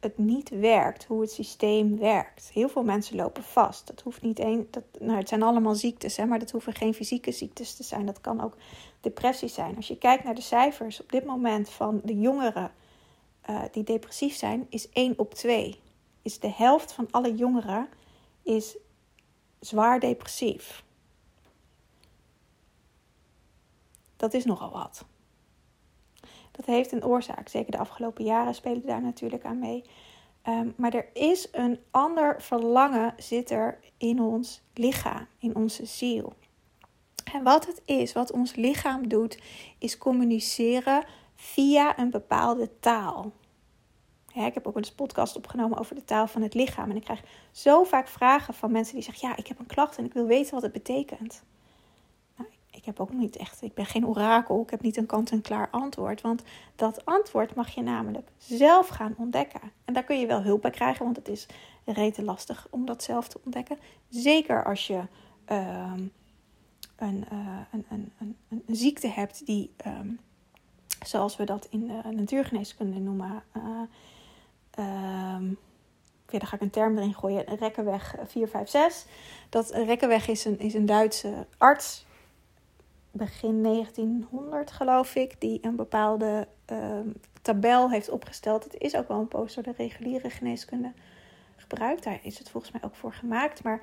het 0.00 0.18
niet 0.18 0.48
werkt, 0.48 1.04
hoe 1.04 1.20
het 1.20 1.30
systeem 1.30 1.98
werkt. 1.98 2.50
Heel 2.52 2.68
veel 2.68 2.82
mensen 2.82 3.16
lopen 3.16 3.42
vast. 3.42 3.86
Dat 3.86 4.00
hoeft 4.00 4.22
niet 4.22 4.38
één. 4.38 4.66
Dat, 4.70 4.82
nou, 4.98 5.18
het 5.18 5.28
zijn 5.28 5.42
allemaal 5.42 5.74
ziektes, 5.74 6.16
hè, 6.16 6.26
maar 6.26 6.38
dat 6.38 6.50
hoeven 6.50 6.74
geen 6.74 6.94
fysieke 6.94 7.32
ziektes 7.32 7.76
te 7.76 7.82
zijn. 7.82 8.06
Dat 8.06 8.20
kan 8.20 8.40
ook 8.40 8.56
depressie 9.00 9.48
zijn. 9.48 9.76
Als 9.76 9.88
je 9.88 9.98
kijkt 9.98 10.24
naar 10.24 10.34
de 10.34 10.40
cijfers 10.40 11.00
op 11.00 11.12
dit 11.12 11.24
moment 11.24 11.68
van 11.68 12.00
de 12.04 12.18
jongeren 12.18 12.72
uh, 13.50 13.62
die 13.72 13.84
depressief 13.84 14.34
zijn, 14.34 14.66
is 14.70 14.88
1 14.88 15.18
op 15.18 15.34
2. 15.34 15.80
Is 16.22 16.38
de 16.38 16.52
helft 16.52 16.92
van 16.92 17.08
alle 17.10 17.34
jongeren 17.34 17.88
is 18.42 18.76
zwaar 19.60 20.00
depressief. 20.00 20.84
Dat 24.20 24.34
is 24.34 24.44
nogal 24.44 24.70
wat. 24.70 25.04
Dat 26.50 26.66
heeft 26.66 26.92
een 26.92 27.04
oorzaak. 27.04 27.48
Zeker 27.48 27.70
de 27.70 27.78
afgelopen 27.78 28.24
jaren 28.24 28.54
spelen 28.54 28.86
daar 28.86 29.02
natuurlijk 29.02 29.44
aan 29.44 29.58
mee. 29.58 29.84
Um, 30.48 30.74
maar 30.76 30.94
er 30.94 31.08
is 31.12 31.48
een 31.52 31.78
ander 31.90 32.42
verlangen 32.42 33.14
zit 33.16 33.50
er 33.50 33.78
in 33.96 34.20
ons 34.20 34.62
lichaam, 34.74 35.26
in 35.38 35.56
onze 35.56 35.86
ziel. 35.86 36.32
En 37.32 37.42
wat 37.42 37.66
het 37.66 37.82
is, 37.84 38.12
wat 38.12 38.32
ons 38.32 38.54
lichaam 38.54 39.08
doet, 39.08 39.38
is 39.78 39.98
communiceren 39.98 41.04
via 41.34 41.98
een 41.98 42.10
bepaalde 42.10 42.78
taal. 42.80 43.32
Ik 44.34 44.54
heb 44.54 44.66
ook 44.66 44.76
een 44.76 44.94
podcast 44.96 45.36
opgenomen 45.36 45.78
over 45.78 45.94
de 45.94 46.04
taal 46.04 46.26
van 46.26 46.42
het 46.42 46.54
lichaam. 46.54 46.90
En 46.90 46.96
ik 46.96 47.04
krijg 47.04 47.22
zo 47.52 47.84
vaak 47.84 48.08
vragen 48.08 48.54
van 48.54 48.72
mensen 48.72 48.94
die 48.94 49.04
zeggen: 49.04 49.28
Ja, 49.28 49.36
ik 49.36 49.46
heb 49.46 49.58
een 49.58 49.66
klacht 49.66 49.98
en 49.98 50.04
ik 50.04 50.12
wil 50.12 50.26
weten 50.26 50.54
wat 50.54 50.62
het 50.62 50.72
betekent 50.72 51.42
ik 52.70 52.84
heb 52.84 53.00
ook 53.00 53.12
niet 53.12 53.36
echt, 53.36 53.62
ik 53.62 53.74
ben 53.74 53.86
geen 53.86 54.06
orakel, 54.06 54.62
ik 54.62 54.70
heb 54.70 54.80
niet 54.80 54.96
een 54.96 55.06
kant-en-klaar 55.06 55.68
antwoord. 55.70 56.20
Want 56.20 56.42
dat 56.76 57.04
antwoord 57.04 57.54
mag 57.54 57.68
je 57.74 57.82
namelijk 57.82 58.28
zelf 58.36 58.88
gaan 58.88 59.14
ontdekken. 59.16 59.60
En 59.84 59.94
daar 59.94 60.04
kun 60.04 60.20
je 60.20 60.26
wel 60.26 60.42
hulp 60.42 60.62
bij 60.62 60.70
krijgen, 60.70 61.04
want 61.04 61.16
het 61.16 61.28
is 61.28 61.46
rete 61.84 62.22
lastig 62.22 62.66
om 62.70 62.86
dat 62.86 63.02
zelf 63.02 63.28
te 63.28 63.40
ontdekken. 63.44 63.78
Zeker 64.08 64.64
als 64.64 64.86
je 64.86 65.02
uh, 65.48 65.92
een, 66.96 67.26
een, 67.30 67.84
een, 67.88 68.12
een, 68.18 68.36
een, 68.48 68.76
ziekte 68.76 69.08
hebt 69.08 69.46
die, 69.46 69.70
um, 69.86 70.20
zoals 71.04 71.36
we 71.36 71.44
dat 71.44 71.66
in 71.70 71.86
de 71.86 72.10
natuurgeneeskunde 72.10 72.98
noemen, 72.98 73.42
uh, 73.58 73.80
daar 76.38 76.48
ga 76.48 76.56
ik 76.56 76.62
een 76.62 76.70
term 76.70 76.98
erin 76.98 77.14
gooien, 77.14 77.44
Rekkenweg 77.44 78.14
456. 78.26 79.06
Dat 79.48 79.70
Rekkenweg 79.70 80.28
is 80.28 80.44
een, 80.44 80.58
is 80.58 80.74
een 80.74 80.86
Duitse 80.86 81.46
arts 81.58 82.04
begin 83.12 83.62
1900, 83.62 84.70
geloof 84.70 85.14
ik, 85.14 85.40
die 85.40 85.58
een 85.62 85.76
bepaalde 85.76 86.48
uh, 86.72 86.78
tabel 87.42 87.90
heeft 87.90 88.10
opgesteld. 88.10 88.64
Het 88.64 88.78
is 88.78 88.96
ook 88.96 89.08
wel 89.08 89.18
een 89.18 89.28
poster 89.28 89.62
de 89.62 89.72
reguliere 89.76 90.30
geneeskunde 90.30 90.92
gebruikt. 91.56 92.04
Daar 92.04 92.18
is 92.22 92.38
het 92.38 92.50
volgens 92.50 92.72
mij 92.72 92.82
ook 92.84 92.94
voor 92.94 93.12
gemaakt. 93.12 93.62
Maar 93.62 93.80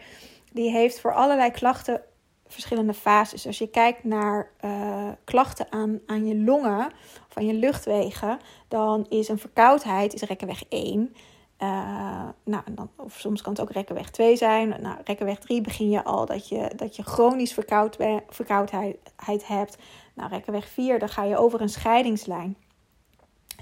die 0.52 0.72
heeft 0.72 1.00
voor 1.00 1.14
allerlei 1.14 1.52
klachten 1.52 2.02
verschillende 2.48 2.94
fases. 2.94 3.48
Als 3.48 3.58
je 3.58 3.70
kijkt 3.70 4.04
naar 4.04 4.52
uh, 4.66 5.10
klachten 5.24 5.72
aan, 5.72 6.00
aan 6.06 6.28
je 6.28 6.38
longen 6.38 6.92
of 7.30 7.38
aan 7.38 7.46
je 7.46 7.54
luchtwegen, 7.54 8.40
dan 8.68 9.06
is 9.10 9.28
een 9.28 9.40
verkoudheid 9.40 10.14
is 10.14 10.22
rekkenweg 10.22 10.64
1. 10.70 11.16
Uh, 11.62 12.30
nou, 12.44 12.64
dan, 12.72 12.90
of 12.96 13.20
soms 13.20 13.42
kan 13.42 13.52
het 13.52 13.62
ook 13.62 13.72
rekkenweg 13.72 14.10
2 14.10 14.36
zijn. 14.36 14.82
Nou, 14.82 14.98
rekkenweg 15.04 15.40
3 15.40 15.62
begin 15.62 15.90
je 15.90 16.04
al 16.04 16.26
dat 16.26 16.48
je, 16.48 16.72
dat 16.76 16.96
je 16.96 17.04
chronisch 17.04 17.54
verkoud, 17.54 17.98
verkoudheid 18.30 19.48
hebt. 19.48 19.78
Nou, 20.14 20.30
rekkenweg 20.30 20.68
4, 20.68 21.00
dan 21.00 21.10
ga 21.10 21.24
je 21.24 21.38
over 21.38 21.62
een 21.62 21.70
scheidingslijn. 21.70 22.58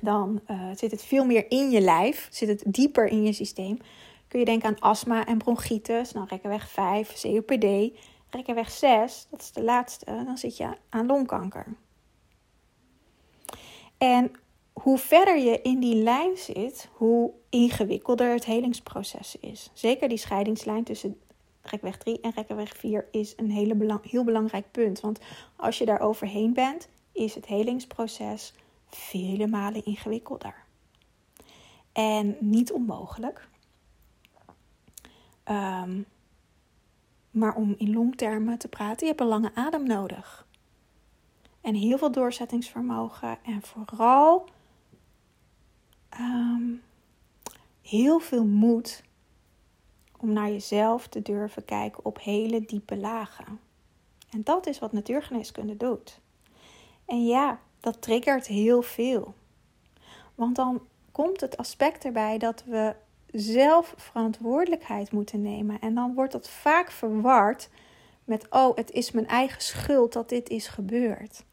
Dan 0.01 0.41
uh, 0.47 0.69
zit 0.75 0.91
het 0.91 1.03
veel 1.03 1.25
meer 1.25 1.51
in 1.51 1.69
je 1.69 1.81
lijf, 1.81 2.27
zit 2.31 2.47
het 2.47 2.63
dieper 2.67 3.07
in 3.07 3.23
je 3.23 3.33
systeem. 3.33 3.77
Kun 4.27 4.39
je 4.39 4.45
denken 4.45 4.69
aan 4.69 4.79
astma 4.79 5.25
en 5.25 5.37
bronchitis. 5.37 6.11
Nou, 6.11 6.27
rekkenweg 6.29 6.69
5, 6.69 7.21
COPD. 7.21 7.97
Rekkenweg 8.29 8.71
6, 8.71 9.27
dat 9.29 9.41
is 9.41 9.51
de 9.51 9.63
laatste, 9.63 10.05
dan 10.05 10.37
zit 10.37 10.57
je 10.57 10.67
aan 10.89 11.05
longkanker. 11.05 11.65
En 13.97 14.31
hoe 14.73 14.97
verder 14.97 15.37
je 15.37 15.61
in 15.61 15.79
die 15.79 15.95
lijn 15.95 16.37
zit, 16.37 16.89
hoe 16.91 17.31
ingewikkelder 17.55 18.33
het 18.33 18.45
helingsproces 18.45 19.35
is. 19.39 19.69
Zeker 19.73 20.09
die 20.09 20.17
scheidingslijn 20.17 20.83
tussen 20.83 21.19
rekweg 21.61 21.97
3 21.97 22.19
en 22.19 22.31
rekweg 22.31 22.77
4 22.77 23.07
is 23.11 23.33
een 23.37 23.51
hele 23.51 23.75
belang, 23.75 24.09
heel 24.09 24.23
belangrijk 24.23 24.71
punt. 24.71 24.99
Want 24.99 25.19
als 25.55 25.77
je 25.77 25.85
daar 25.85 25.99
overheen 25.99 26.53
bent, 26.53 26.87
is 27.11 27.35
het 27.35 27.45
helingsproces 27.45 28.53
vele 28.87 29.47
malen 29.47 29.85
ingewikkelder. 29.85 30.55
En 31.91 32.37
niet 32.39 32.71
onmogelijk. 32.71 33.47
Um, 35.45 36.05
maar 37.31 37.55
om 37.55 37.75
in 37.77 37.93
longtermen 37.93 38.57
te 38.57 38.67
praten, 38.67 38.99
je 38.99 39.05
hebt 39.05 39.21
een 39.21 39.27
lange 39.27 39.51
adem 39.53 39.87
nodig. 39.87 40.47
En 41.61 41.75
heel 41.75 41.97
veel 41.97 42.11
doorzettingsvermogen. 42.11 43.37
En 43.43 43.61
vooral 43.61 44.49
um, 46.19 46.81
heel 47.85 48.19
veel 48.19 48.45
moed 48.45 49.03
om 50.17 50.33
naar 50.33 50.49
jezelf 50.49 51.07
te 51.07 51.21
durven 51.21 51.65
kijken 51.65 52.05
op 52.05 52.19
hele 52.21 52.65
diepe 52.65 52.97
lagen. 52.97 53.59
En 54.29 54.43
dat 54.43 54.67
is 54.67 54.79
wat 54.79 54.91
natuurgeneeskunde 54.91 55.77
doet. 55.77 56.19
En 57.05 57.25
ja, 57.25 57.59
dat 57.79 58.01
triggert 58.01 58.47
heel 58.47 58.81
veel. 58.81 59.33
Want 60.35 60.55
dan 60.55 60.81
komt 61.11 61.41
het 61.41 61.57
aspect 61.57 62.05
erbij 62.05 62.37
dat 62.37 62.63
we 62.63 62.95
zelf 63.31 63.93
verantwoordelijkheid 63.97 65.11
moeten 65.11 65.41
nemen. 65.41 65.79
En 65.79 65.95
dan 65.95 66.13
wordt 66.13 66.31
dat 66.31 66.49
vaak 66.49 66.91
verward 66.91 67.69
met: 68.23 68.47
oh, 68.49 68.75
het 68.75 68.91
is 68.91 69.11
mijn 69.11 69.27
eigen 69.27 69.61
schuld 69.61 70.13
dat 70.13 70.29
dit 70.29 70.49
is 70.49 70.67
gebeurd. 70.67 71.43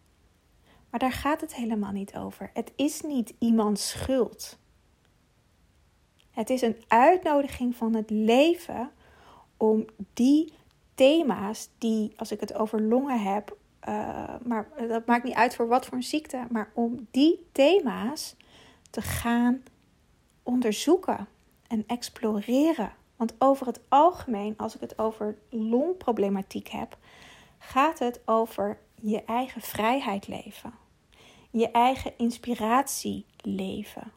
Maar 0.91 1.01
daar 1.01 1.13
gaat 1.13 1.41
het 1.41 1.55
helemaal 1.55 1.93
niet 1.93 2.17
over. 2.17 2.51
Het 2.55 2.73
is 2.77 3.01
niet 3.01 3.35
iemands 3.39 3.89
schuld. 3.89 4.59
Het 6.33 6.51
is 6.51 6.63
een 6.63 6.77
uitnodiging 6.89 7.77
van 7.77 7.95
het 7.95 8.11
leven 8.11 8.91
om 9.57 9.85
die 10.13 10.53
thema's 10.95 11.69
die, 11.79 12.13
als 12.17 12.33
ik 12.33 12.41
het 12.41 12.55
over 12.55 12.83
longen 12.83 13.21
heb, 13.21 13.57
uh, 13.89 14.35
maar 14.45 14.69
dat 14.89 15.07
maakt 15.07 15.25
niet 15.25 15.35
uit 15.35 15.55
voor 15.55 15.69
wat 15.69 15.87
voor 15.87 15.97
een 15.97 16.03
ziekte, 16.03 16.47
maar 16.51 16.71
om 16.75 17.07
die 17.11 17.47
thema's 17.53 18.37
te 18.91 19.03
gaan 19.03 19.63
onderzoeken 20.43 21.29
en 21.67 21.85
exploreren. 21.87 22.93
Want 23.17 23.35
over 23.39 23.67
het 23.67 23.81
algemeen, 23.89 24.55
als 24.57 24.75
ik 24.75 24.81
het 24.81 24.99
over 24.99 25.39
longproblematiek 25.49 26.69
heb, 26.69 26.99
gaat 27.59 27.99
het 27.99 28.21
over 28.25 28.79
je 28.95 29.25
eigen 29.25 29.61
vrijheid 29.61 30.29
leven. 30.29 30.75
Je 31.51 31.71
eigen 31.71 32.13
inspiratie 32.17 33.25
leven. 33.41 34.13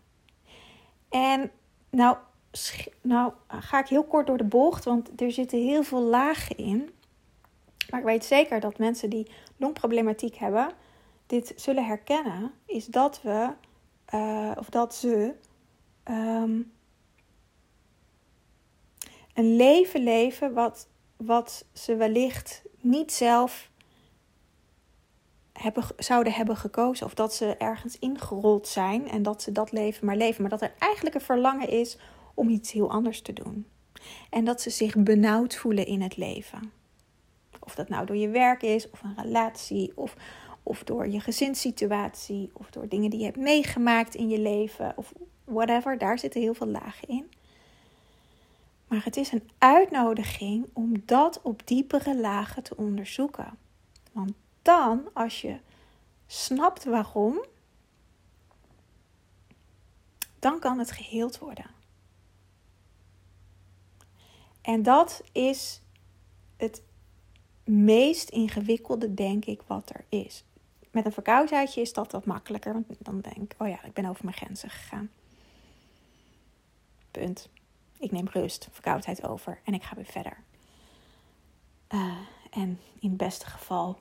En 1.09 1.51
nou, 1.95 2.17
nou 3.01 3.33
ga 3.47 3.79
ik 3.79 3.87
heel 3.87 4.03
kort 4.03 4.27
door 4.27 4.37
de 4.37 4.43
bocht, 4.43 4.85
want 4.85 5.21
er 5.21 5.31
zitten 5.31 5.59
heel 5.59 5.83
veel 5.83 6.01
lagen 6.01 6.57
in. 6.57 6.89
Maar 7.89 7.99
ik 7.99 8.05
weet 8.05 8.25
zeker 8.25 8.59
dat 8.59 8.77
mensen 8.77 9.09
die 9.09 9.31
longproblematiek 9.57 10.35
hebben, 10.35 10.71
dit 11.27 11.53
zullen 11.55 11.85
herkennen. 11.85 12.51
Is 12.65 12.85
dat 12.85 13.21
we, 13.21 13.49
uh, 14.13 14.51
of 14.57 14.69
dat 14.69 14.95
ze, 14.95 15.33
um, 16.09 16.71
een 19.33 19.55
leven 19.55 20.03
leven 20.03 20.53
wat, 20.53 20.87
wat 21.17 21.65
ze 21.73 21.95
wellicht 21.95 22.63
niet 22.79 23.13
zelf 23.13 23.69
hebben, 25.59 25.83
zouden 25.97 26.33
hebben 26.33 26.57
gekozen. 26.57 27.05
Of 27.05 27.13
dat 27.13 27.33
ze 27.33 27.55
ergens 27.57 27.99
ingerold 27.99 28.67
zijn 28.67 29.09
en 29.09 29.23
dat 29.23 29.41
ze 29.41 29.51
dat 29.51 29.71
leven 29.71 30.05
maar 30.05 30.15
leven. 30.15 30.41
Maar 30.41 30.51
dat 30.51 30.61
er 30.61 30.73
eigenlijk 30.79 31.15
een 31.15 31.21
verlangen 31.21 31.69
is 31.69 31.97
om 32.33 32.49
iets 32.49 32.71
heel 32.71 32.91
anders 32.91 33.21
te 33.21 33.33
doen. 33.33 33.65
En 34.29 34.45
dat 34.45 34.61
ze 34.61 34.69
zich 34.69 34.95
benauwd 34.95 35.55
voelen 35.55 35.85
in 35.85 36.01
het 36.01 36.17
leven. 36.17 36.71
Of 37.59 37.75
dat 37.75 37.89
nou 37.89 38.05
door 38.05 38.15
je 38.15 38.29
werk 38.29 38.61
is, 38.61 38.89
of 38.89 39.03
een 39.03 39.23
relatie, 39.23 39.91
of, 39.95 40.15
of 40.63 40.83
door 40.83 41.07
je 41.07 41.19
gezinssituatie, 41.19 42.49
of 42.53 42.69
door 42.69 42.87
dingen 42.87 43.09
die 43.09 43.19
je 43.19 43.25
hebt 43.25 43.37
meegemaakt 43.37 44.15
in 44.15 44.29
je 44.29 44.39
leven, 44.39 44.93
of 44.95 45.13
whatever. 45.43 45.97
Daar 45.97 46.19
zitten 46.19 46.41
heel 46.41 46.53
veel 46.53 46.67
lagen 46.67 47.07
in. 47.07 47.31
Maar 48.87 49.03
het 49.03 49.17
is 49.17 49.31
een 49.31 49.49
uitnodiging 49.57 50.69
om 50.73 51.03
dat 51.05 51.41
op 51.41 51.67
diepere 51.67 52.19
lagen 52.19 52.63
te 52.63 52.77
onderzoeken. 52.77 53.57
Want 54.11 54.33
dan, 54.65 55.09
als 55.13 55.41
je 55.41 55.59
snapt 56.27 56.83
waarom, 56.83 57.45
dan 60.39 60.59
kan 60.59 60.79
het 60.79 60.91
geheeld 60.91 61.37
worden. 61.37 61.65
En 64.61 64.83
dat 64.83 65.23
is 65.31 65.81
het 66.57 66.83
meest 67.63 68.29
ingewikkelde, 68.29 69.13
denk 69.13 69.45
ik, 69.45 69.61
wat 69.67 69.89
er 69.89 70.05
is. 70.09 70.43
Met 70.91 71.05
een 71.05 71.11
verkoudheidje 71.11 71.81
is 71.81 71.93
dat 71.93 72.11
wat 72.11 72.25
makkelijker. 72.25 72.73
Want 72.73 72.85
dan 72.97 73.21
denk 73.21 73.53
ik, 73.53 73.55
oh 73.57 73.67
ja, 73.67 73.83
ik 73.83 73.93
ben 73.93 74.05
over 74.05 74.25
mijn 74.25 74.37
grenzen 74.37 74.69
gegaan. 74.69 75.09
Punt. 77.11 77.49
Ik 77.97 78.11
neem 78.11 78.27
rust, 78.27 78.67
verkoudheid 78.71 79.23
over 79.23 79.59
en 79.63 79.73
ik 79.73 79.83
ga 79.83 79.95
weer 79.95 80.05
verder. 80.05 80.37
Uh, 81.89 82.17
en 82.49 82.79
in 82.99 83.09
het 83.09 83.17
beste 83.17 83.45
geval 83.45 83.99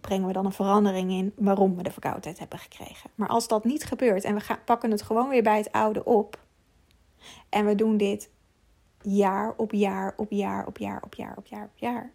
brengen 0.00 0.26
we 0.26 0.32
dan 0.32 0.44
een 0.44 0.52
verandering 0.52 1.10
in 1.10 1.32
waarom 1.36 1.76
we 1.76 1.82
de 1.82 1.90
verkoudheid 1.90 2.38
hebben 2.38 2.58
gekregen. 2.58 3.10
Maar 3.14 3.28
als 3.28 3.48
dat 3.48 3.64
niet 3.64 3.84
gebeurt 3.84 4.24
en 4.24 4.34
we 4.34 4.40
gaan, 4.40 4.58
pakken 4.64 4.90
het 4.90 5.02
gewoon 5.02 5.28
weer 5.28 5.42
bij 5.42 5.56
het 5.56 5.72
oude 5.72 6.04
op. 6.04 6.44
En 7.48 7.66
we 7.66 7.74
doen 7.74 7.96
dit 7.96 8.30
jaar 9.02 9.54
op 9.56 9.72
jaar 9.72 10.14
op 10.16 10.30
jaar 10.30 10.66
op 10.66 10.78
jaar 10.78 11.02
op 11.02 11.14
jaar 11.14 11.36
op 11.36 11.46
jaar 11.46 11.64
op 11.64 11.78
jaar. 11.78 12.12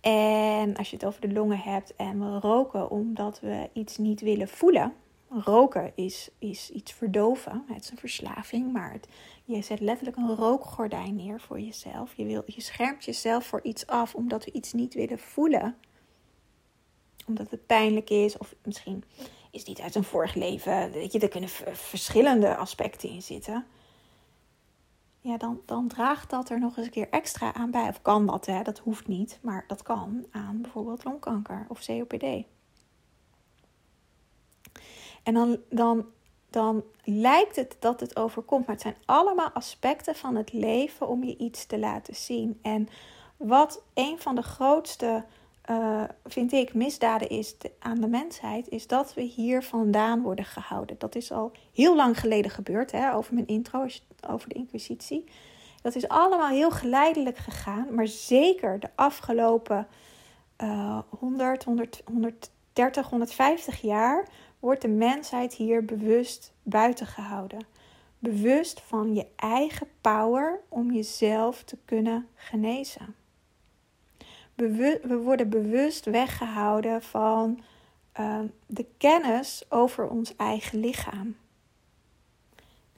En 0.00 0.76
als 0.76 0.90
je 0.90 0.96
het 0.96 1.04
over 1.04 1.20
de 1.20 1.32
longen 1.32 1.58
hebt 1.58 1.96
en 1.96 2.18
we 2.18 2.38
roken 2.38 2.90
omdat 2.90 3.40
we 3.40 3.70
iets 3.72 3.98
niet 3.98 4.20
willen 4.20 4.48
voelen, 4.48 4.94
Roken 5.32 5.92
is, 5.94 6.30
is 6.38 6.70
iets 6.70 6.92
verdoven. 6.92 7.64
Het 7.66 7.84
is 7.84 7.90
een 7.90 7.96
verslaving, 7.96 8.72
maar 8.72 9.00
je 9.44 9.62
zet 9.62 9.80
letterlijk 9.80 10.16
een 10.16 10.34
rookgordijn 10.34 11.16
neer 11.16 11.40
voor 11.40 11.60
jezelf. 11.60 12.14
Je, 12.14 12.24
wil, 12.24 12.42
je 12.46 12.60
schermt 12.60 13.04
jezelf 13.04 13.46
voor 13.46 13.62
iets 13.62 13.86
af 13.86 14.14
omdat 14.14 14.44
we 14.44 14.52
iets 14.52 14.72
niet 14.72 14.94
willen 14.94 15.18
voelen. 15.18 15.76
Omdat 17.26 17.50
het 17.50 17.66
pijnlijk 17.66 18.10
is, 18.10 18.38
of 18.38 18.54
misschien 18.64 19.04
is 19.50 19.58
het 19.58 19.68
niet 19.68 19.80
uit 19.80 19.94
een 19.94 20.04
vorig 20.04 20.34
leven. 20.34 20.90
Weet 20.90 21.12
je, 21.12 21.18
er 21.18 21.28
kunnen 21.28 21.50
verschillende 21.72 22.56
aspecten 22.56 23.08
in 23.08 23.22
zitten. 23.22 23.66
Ja, 25.20 25.36
dan, 25.36 25.60
dan 25.66 25.88
draagt 25.88 26.30
dat 26.30 26.50
er 26.50 26.58
nog 26.58 26.76
eens 26.76 26.86
een 26.86 26.92
keer 26.92 27.08
extra 27.10 27.54
aan 27.54 27.70
bij. 27.70 27.88
Of 27.88 28.02
kan 28.02 28.26
dat, 28.26 28.46
hè? 28.46 28.62
dat 28.62 28.78
hoeft 28.78 29.06
niet, 29.06 29.38
maar 29.42 29.64
dat 29.66 29.82
kan 29.82 30.26
aan 30.30 30.62
bijvoorbeeld 30.62 31.04
longkanker 31.04 31.66
of 31.68 31.84
COPD. 31.84 32.44
En 35.22 35.34
dan, 35.34 35.58
dan, 35.68 36.06
dan 36.50 36.84
lijkt 37.04 37.56
het 37.56 37.76
dat 37.78 38.00
het 38.00 38.16
overkomt. 38.16 38.66
Maar 38.66 38.74
het 38.74 38.84
zijn 38.84 38.96
allemaal 39.04 39.50
aspecten 39.50 40.14
van 40.14 40.36
het 40.36 40.52
leven 40.52 41.08
om 41.08 41.24
je 41.24 41.36
iets 41.36 41.66
te 41.66 41.78
laten 41.78 42.14
zien. 42.14 42.58
En 42.62 42.88
wat 43.36 43.82
een 43.94 44.18
van 44.18 44.34
de 44.34 44.42
grootste, 44.42 45.24
uh, 45.70 46.02
vind 46.26 46.52
ik, 46.52 46.74
misdaden 46.74 47.28
is 47.28 47.56
aan 47.78 48.00
de 48.00 48.06
mensheid, 48.06 48.68
is 48.68 48.86
dat 48.86 49.14
we 49.14 49.22
hier 49.22 49.62
vandaan 49.62 50.22
worden 50.22 50.44
gehouden. 50.44 50.96
Dat 50.98 51.14
is 51.14 51.32
al 51.32 51.52
heel 51.74 51.96
lang 51.96 52.20
geleden 52.20 52.50
gebeurd, 52.50 52.92
hè, 52.92 53.14
over 53.14 53.34
mijn 53.34 53.46
intro, 53.46 53.86
over 54.28 54.48
de 54.48 54.54
Inquisitie. 54.54 55.24
Dat 55.82 55.94
is 55.94 56.08
allemaal 56.08 56.48
heel 56.48 56.70
geleidelijk 56.70 57.36
gegaan, 57.36 57.94
maar 57.94 58.06
zeker 58.06 58.80
de 58.80 58.88
afgelopen 58.94 59.86
uh, 60.62 60.98
100, 61.08 61.64
100, 61.64 62.02
130, 62.04 63.08
150 63.08 63.80
jaar 63.80 64.28
wordt 64.60 64.82
de 64.82 64.88
mensheid 64.88 65.54
hier 65.54 65.84
bewust 65.84 66.52
buiten 66.62 67.06
gehouden. 67.06 67.66
Bewust 68.18 68.80
van 68.80 69.14
je 69.14 69.26
eigen 69.36 69.88
power 70.00 70.60
om 70.68 70.92
jezelf 70.92 71.62
te 71.62 71.78
kunnen 71.84 72.28
genezen. 72.34 73.14
we 74.54 75.20
worden 75.22 75.48
bewust 75.48 76.04
weggehouden 76.04 77.02
van 77.02 77.60
uh, 78.20 78.40
de 78.66 78.86
kennis 78.96 79.64
over 79.68 80.08
ons 80.08 80.36
eigen 80.36 80.78
lichaam. 80.78 81.36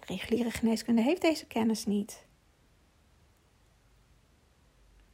Reguliere 0.01 0.51
geneeskunde 0.51 1.03
heeft 1.03 1.21
deze 1.21 1.47
kennis 1.47 1.87
niet. 1.87 2.25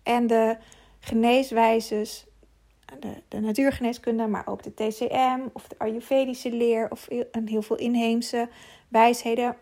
En 0.02 0.26
de 0.26 0.56
geneeswijzes 0.98 2.26
de, 3.00 3.22
de 3.28 3.40
natuurgeneeskunde, 3.40 4.26
maar 4.26 4.46
ook 4.46 4.62
de 4.62 4.74
TCM 4.74 5.40
of 5.52 5.68
de 5.68 5.74
Ayurvedische 5.78 6.52
leer 6.52 6.90
of 6.90 7.06
een 7.30 7.48
heel 7.48 7.62
veel 7.62 7.76
inheemse 7.76 8.48
wijsheden. 8.88 9.56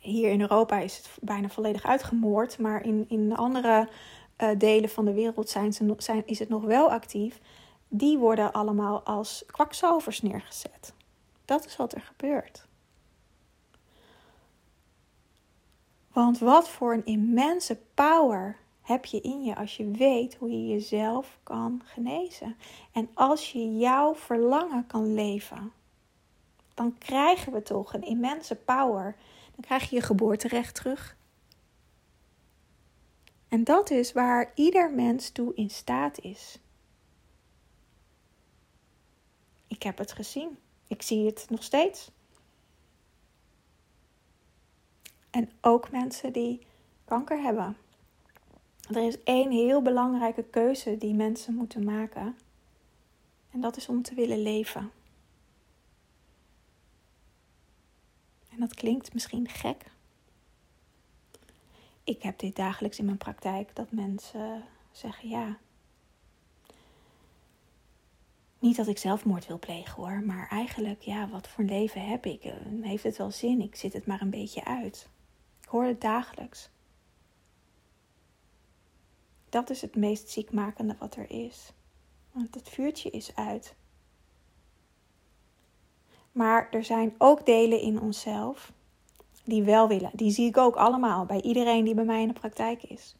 Hier 0.00 0.30
in 0.30 0.40
Europa 0.40 0.78
is 0.78 0.96
het 0.96 1.08
bijna 1.20 1.48
volledig 1.48 1.86
uitgemoord, 1.86 2.58
maar 2.58 2.84
in, 2.84 3.04
in 3.08 3.36
andere 3.36 3.88
uh, 4.38 4.48
delen 4.58 4.90
van 4.90 5.04
de 5.04 5.12
wereld 5.12 5.48
zijn 5.48 5.72
ze, 5.72 5.94
zijn, 5.96 6.22
is 6.26 6.38
het 6.38 6.48
nog 6.48 6.62
wel 6.62 6.90
actief. 6.90 7.40
Die 7.88 8.18
worden 8.18 8.52
allemaal 8.52 9.02
als 9.02 9.44
kwakzalvers 9.46 10.22
neergezet. 10.22 10.92
Dat 11.44 11.66
is 11.66 11.76
wat 11.76 11.94
er 11.94 12.00
gebeurt. 12.00 12.66
Want 16.12 16.38
wat 16.38 16.68
voor 16.68 16.92
een 16.92 17.04
immense 17.04 17.78
power 17.94 18.56
heb 18.86 19.04
je 19.04 19.20
in 19.20 19.44
je 19.44 19.56
als 19.56 19.76
je 19.76 19.90
weet 19.90 20.34
hoe 20.34 20.50
je 20.50 20.66
jezelf 20.66 21.38
kan 21.42 21.82
genezen. 21.84 22.56
En 22.92 23.08
als 23.14 23.52
je 23.52 23.76
jouw 23.76 24.14
verlangen 24.14 24.86
kan 24.86 25.14
leven, 25.14 25.72
dan 26.74 26.98
krijgen 26.98 27.52
we 27.52 27.62
toch 27.62 27.94
een 27.94 28.02
immense 28.02 28.56
power. 28.56 29.16
Dan 29.54 29.64
krijg 29.64 29.90
je 29.90 29.96
je 29.96 30.02
geboorterecht 30.02 30.74
terug. 30.74 31.16
En 33.48 33.64
dat 33.64 33.90
is 33.90 34.12
waar 34.12 34.52
ieder 34.54 34.90
mens 34.90 35.30
toe 35.30 35.54
in 35.54 35.70
staat 35.70 36.18
is. 36.18 36.58
Ik 39.66 39.82
heb 39.82 39.98
het 39.98 40.12
gezien. 40.12 40.58
Ik 40.86 41.02
zie 41.02 41.26
het 41.26 41.46
nog 41.48 41.62
steeds. 41.62 42.10
En 45.30 45.50
ook 45.60 45.90
mensen 45.90 46.32
die 46.32 46.66
kanker 47.04 47.40
hebben. 47.42 47.76
Er 48.88 49.06
is 49.06 49.22
één 49.22 49.50
heel 49.50 49.82
belangrijke 49.82 50.42
keuze 50.42 50.96
die 50.96 51.14
mensen 51.14 51.54
moeten 51.54 51.84
maken. 51.84 52.36
En 53.50 53.60
dat 53.60 53.76
is 53.76 53.88
om 53.88 54.02
te 54.02 54.14
willen 54.14 54.42
leven. 54.42 54.90
En 58.52 58.60
dat 58.60 58.74
klinkt 58.74 59.12
misschien 59.12 59.48
gek. 59.48 59.84
Ik 62.04 62.22
heb 62.22 62.38
dit 62.38 62.56
dagelijks 62.56 62.98
in 62.98 63.04
mijn 63.04 63.16
praktijk 63.16 63.74
dat 63.74 63.92
mensen 63.92 64.64
zeggen 64.92 65.28
ja. 65.28 65.58
Niet 68.58 68.76
dat 68.76 68.86
ik 68.86 68.98
zelfmoord 68.98 69.46
wil 69.46 69.58
plegen 69.58 69.94
hoor, 69.94 70.22
maar 70.22 70.48
eigenlijk 70.48 71.02
ja, 71.02 71.28
wat 71.28 71.48
voor 71.48 71.64
leven 71.64 72.06
heb 72.06 72.26
ik? 72.26 72.52
Heeft 72.80 73.02
het 73.02 73.16
wel 73.16 73.30
zin? 73.30 73.60
Ik 73.60 73.76
zit 73.76 73.92
het 73.92 74.06
maar 74.06 74.20
een 74.20 74.30
beetje 74.30 74.64
uit. 74.64 75.08
Ik 75.60 75.68
hoor 75.68 75.84
het 75.84 76.00
dagelijks. 76.00 76.70
Dat 79.48 79.70
is 79.70 79.80
het 79.80 79.96
meest 79.96 80.28
ziekmakende 80.28 80.96
wat 80.98 81.16
er 81.16 81.30
is. 81.30 81.72
Want 82.32 82.54
het 82.54 82.68
vuurtje 82.68 83.10
is 83.10 83.34
uit. 83.34 83.74
Maar 86.32 86.68
er 86.70 86.84
zijn 86.84 87.14
ook 87.18 87.46
delen 87.46 87.80
in 87.80 88.00
onszelf 88.00 88.72
die 89.44 89.62
wel 89.62 89.88
willen. 89.88 90.10
Die 90.12 90.30
zie 90.30 90.48
ik 90.48 90.56
ook 90.56 90.76
allemaal 90.76 91.24
bij 91.24 91.40
iedereen 91.40 91.84
die 91.84 91.94
bij 91.94 92.04
mij 92.04 92.20
in 92.20 92.28
de 92.28 92.40
praktijk 92.40 92.82
is. 92.82 93.16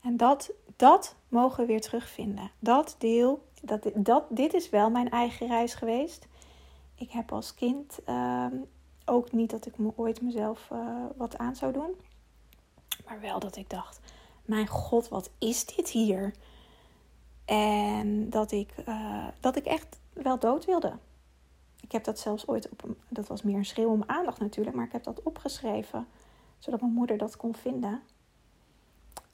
En 0.00 0.16
dat, 0.16 0.50
dat 0.76 1.16
mogen 1.28 1.60
we 1.60 1.66
weer 1.66 1.80
terugvinden. 1.80 2.50
Dat 2.58 2.94
deel, 2.98 3.42
dat, 3.94 4.24
dit 4.28 4.54
is 4.54 4.70
wel 4.70 4.90
mijn 4.90 5.10
eigen 5.10 5.46
reis 5.46 5.74
geweest. 5.74 6.28
Ik 6.94 7.10
heb 7.10 7.32
als 7.32 7.54
kind 7.54 7.98
ehm, 8.04 8.56
ook 9.04 9.32
niet 9.32 9.50
dat 9.50 9.66
ik 9.66 9.78
me 9.78 9.92
ooit 9.96 10.20
mezelf 10.20 10.68
uh, 10.72 11.04
wat 11.16 11.38
aan 11.38 11.56
zou 11.56 11.72
doen. 11.72 11.94
Maar 13.06 13.20
wel 13.20 13.38
dat 13.38 13.56
ik 13.56 13.70
dacht: 13.70 14.00
Mijn 14.48 14.66
god, 14.66 15.08
wat 15.08 15.30
is 15.38 15.66
dit 15.66 15.88
hier? 15.88 16.34
En 17.44 18.30
dat 18.30 18.52
ik, 18.52 18.74
uh, 18.88 19.26
dat 19.40 19.56
ik 19.56 19.64
echt 19.64 19.98
wel 20.12 20.38
dood 20.38 20.64
wilde. 20.64 20.98
Ik 21.80 21.92
heb 21.92 22.04
dat 22.04 22.18
zelfs 22.18 22.46
ooit 22.46 22.68
op. 22.68 22.96
Dat 23.08 23.26
was 23.26 23.42
meer 23.42 23.56
een 23.56 23.64
schreeuw 23.64 23.90
om 23.90 24.02
aandacht 24.06 24.40
natuurlijk. 24.40 24.76
Maar 24.76 24.84
ik 24.84 24.92
heb 24.92 25.04
dat 25.04 25.22
opgeschreven. 25.22 26.06
Zodat 26.58 26.80
mijn 26.80 26.92
moeder 26.92 27.18
dat 27.18 27.36
kon 27.36 27.54
vinden. 27.54 28.02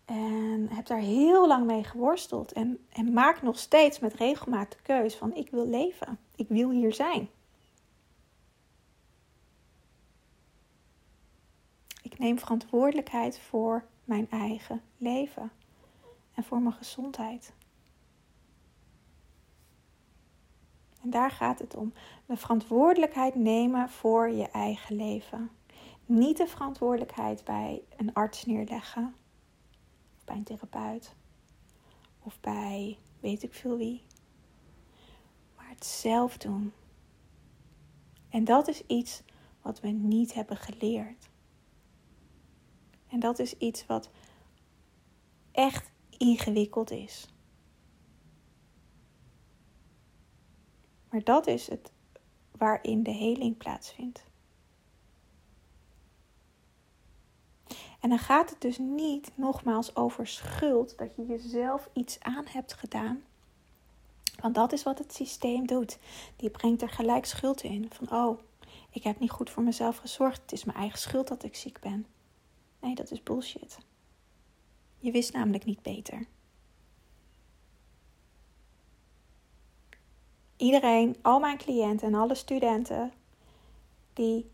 En 0.05 0.69
heb 0.71 0.87
daar 0.87 0.99
heel 0.99 1.47
lang 1.47 1.67
mee 1.67 1.85
geworsteld. 1.85 2.53
En, 2.53 2.87
en 2.93 3.13
maak 3.13 3.43
nog 3.43 3.59
steeds 3.59 3.99
met 3.99 4.15
regelmaat 4.15 4.71
de 4.71 4.83
keus 4.83 5.15
van 5.15 5.35
ik 5.35 5.51
wil 5.51 5.69
leven. 5.69 6.19
Ik 6.37 6.49
wil 6.49 6.71
hier 6.71 6.93
zijn. 6.93 7.29
Ik 12.03 12.19
neem 12.19 12.39
verantwoordelijkheid 12.39 13.39
voor 13.39 13.85
mijn 14.05 14.31
eigen 14.31 14.83
leven. 14.97 15.51
En 16.35 16.45
voor 16.45 16.61
mijn 16.61 16.75
gezondheid. 16.75 17.53
En 21.03 21.11
daar 21.11 21.31
gaat 21.31 21.59
het 21.59 21.77
om. 21.77 21.93
De 22.27 22.37
verantwoordelijkheid 22.37 23.35
nemen 23.35 23.89
voor 23.89 24.31
je 24.31 24.49
eigen 24.49 24.97
leven. 24.97 25.51
Niet 26.07 26.37
de 26.37 26.47
verantwoordelijkheid 26.47 27.45
bij 27.45 27.83
een 27.97 28.13
arts 28.13 28.45
neerleggen 28.45 29.15
bij 30.25 30.37
een 30.37 30.45
therapeut 30.45 31.15
of 32.23 32.41
bij 32.41 32.99
weet 33.21 33.43
ik 33.43 33.55
veel 33.55 33.77
wie. 33.77 34.03
Maar 35.57 35.69
het 35.69 35.85
zelf 35.85 36.37
doen. 36.37 36.73
En 38.29 38.45
dat 38.45 38.69
is 38.69 38.87
iets 38.87 39.23
wat 39.63 39.81
we 39.81 39.89
niet 39.89 40.35
hebben 40.35 40.57
geleerd. 40.57 41.29
En 43.15 43.21
dat 43.21 43.39
is 43.39 43.59
iets 43.59 43.87
wat 43.87 44.11
echt 45.53 45.91
ingewikkeld 46.19 46.91
is. 46.91 47.29
Maar 51.11 51.25
dat 51.25 51.47
is 51.47 51.69
het 51.69 51.93
waarin 52.59 53.03
de 53.03 53.11
heling 53.11 53.57
plaatsvindt. 53.57 54.25
En 58.01 58.09
dan 58.09 58.19
gaat 58.19 58.51
het 58.51 58.61
dus 58.61 58.79
niet 58.79 59.31
nogmaals 59.35 59.97
over 59.97 60.27
schuld, 60.27 60.99
dat 60.99 61.17
je 61.17 61.27
jezelf 61.27 61.89
iets 61.93 62.21
aan 62.21 62.47
hebt 62.49 62.73
gedaan. 62.73 63.23
Want 64.41 64.55
dat 64.55 64.73
is 64.73 64.83
wat 64.83 64.99
het 64.99 65.15
systeem 65.15 65.67
doet. 65.67 65.99
Die 66.37 66.51
brengt 66.51 66.83
er 66.83 66.91
gelijk 66.91 67.25
schuld 67.25 67.63
in. 67.63 67.91
Van 67.93 68.11
oh, 68.13 68.41
ik 68.91 69.03
heb 69.03 69.19
niet 69.19 69.31
goed 69.31 69.51
voor 69.51 69.63
mezelf 69.63 69.97
gezorgd. 69.97 70.43
Het 70.43 70.53
is 70.53 70.65
mijn 70.65 70.79
eigen 70.79 70.99
schuld 70.99 71.29
dat 71.29 71.45
ik 71.45 71.57
ziek 71.57 71.81
ben. 71.81 72.07
Nee, 72.85 72.95
dat 72.95 73.11
is 73.11 73.23
bullshit. 73.23 73.79
Je 74.99 75.11
wist 75.11 75.33
namelijk 75.33 75.65
niet 75.65 75.83
beter. 75.83 76.27
Iedereen, 80.57 81.17
al 81.23 81.41
mijn 81.41 81.59
cliënten 81.59 82.09
en 82.09 82.15
alle 82.15 82.35
studenten 82.35 83.13
die 84.13 84.51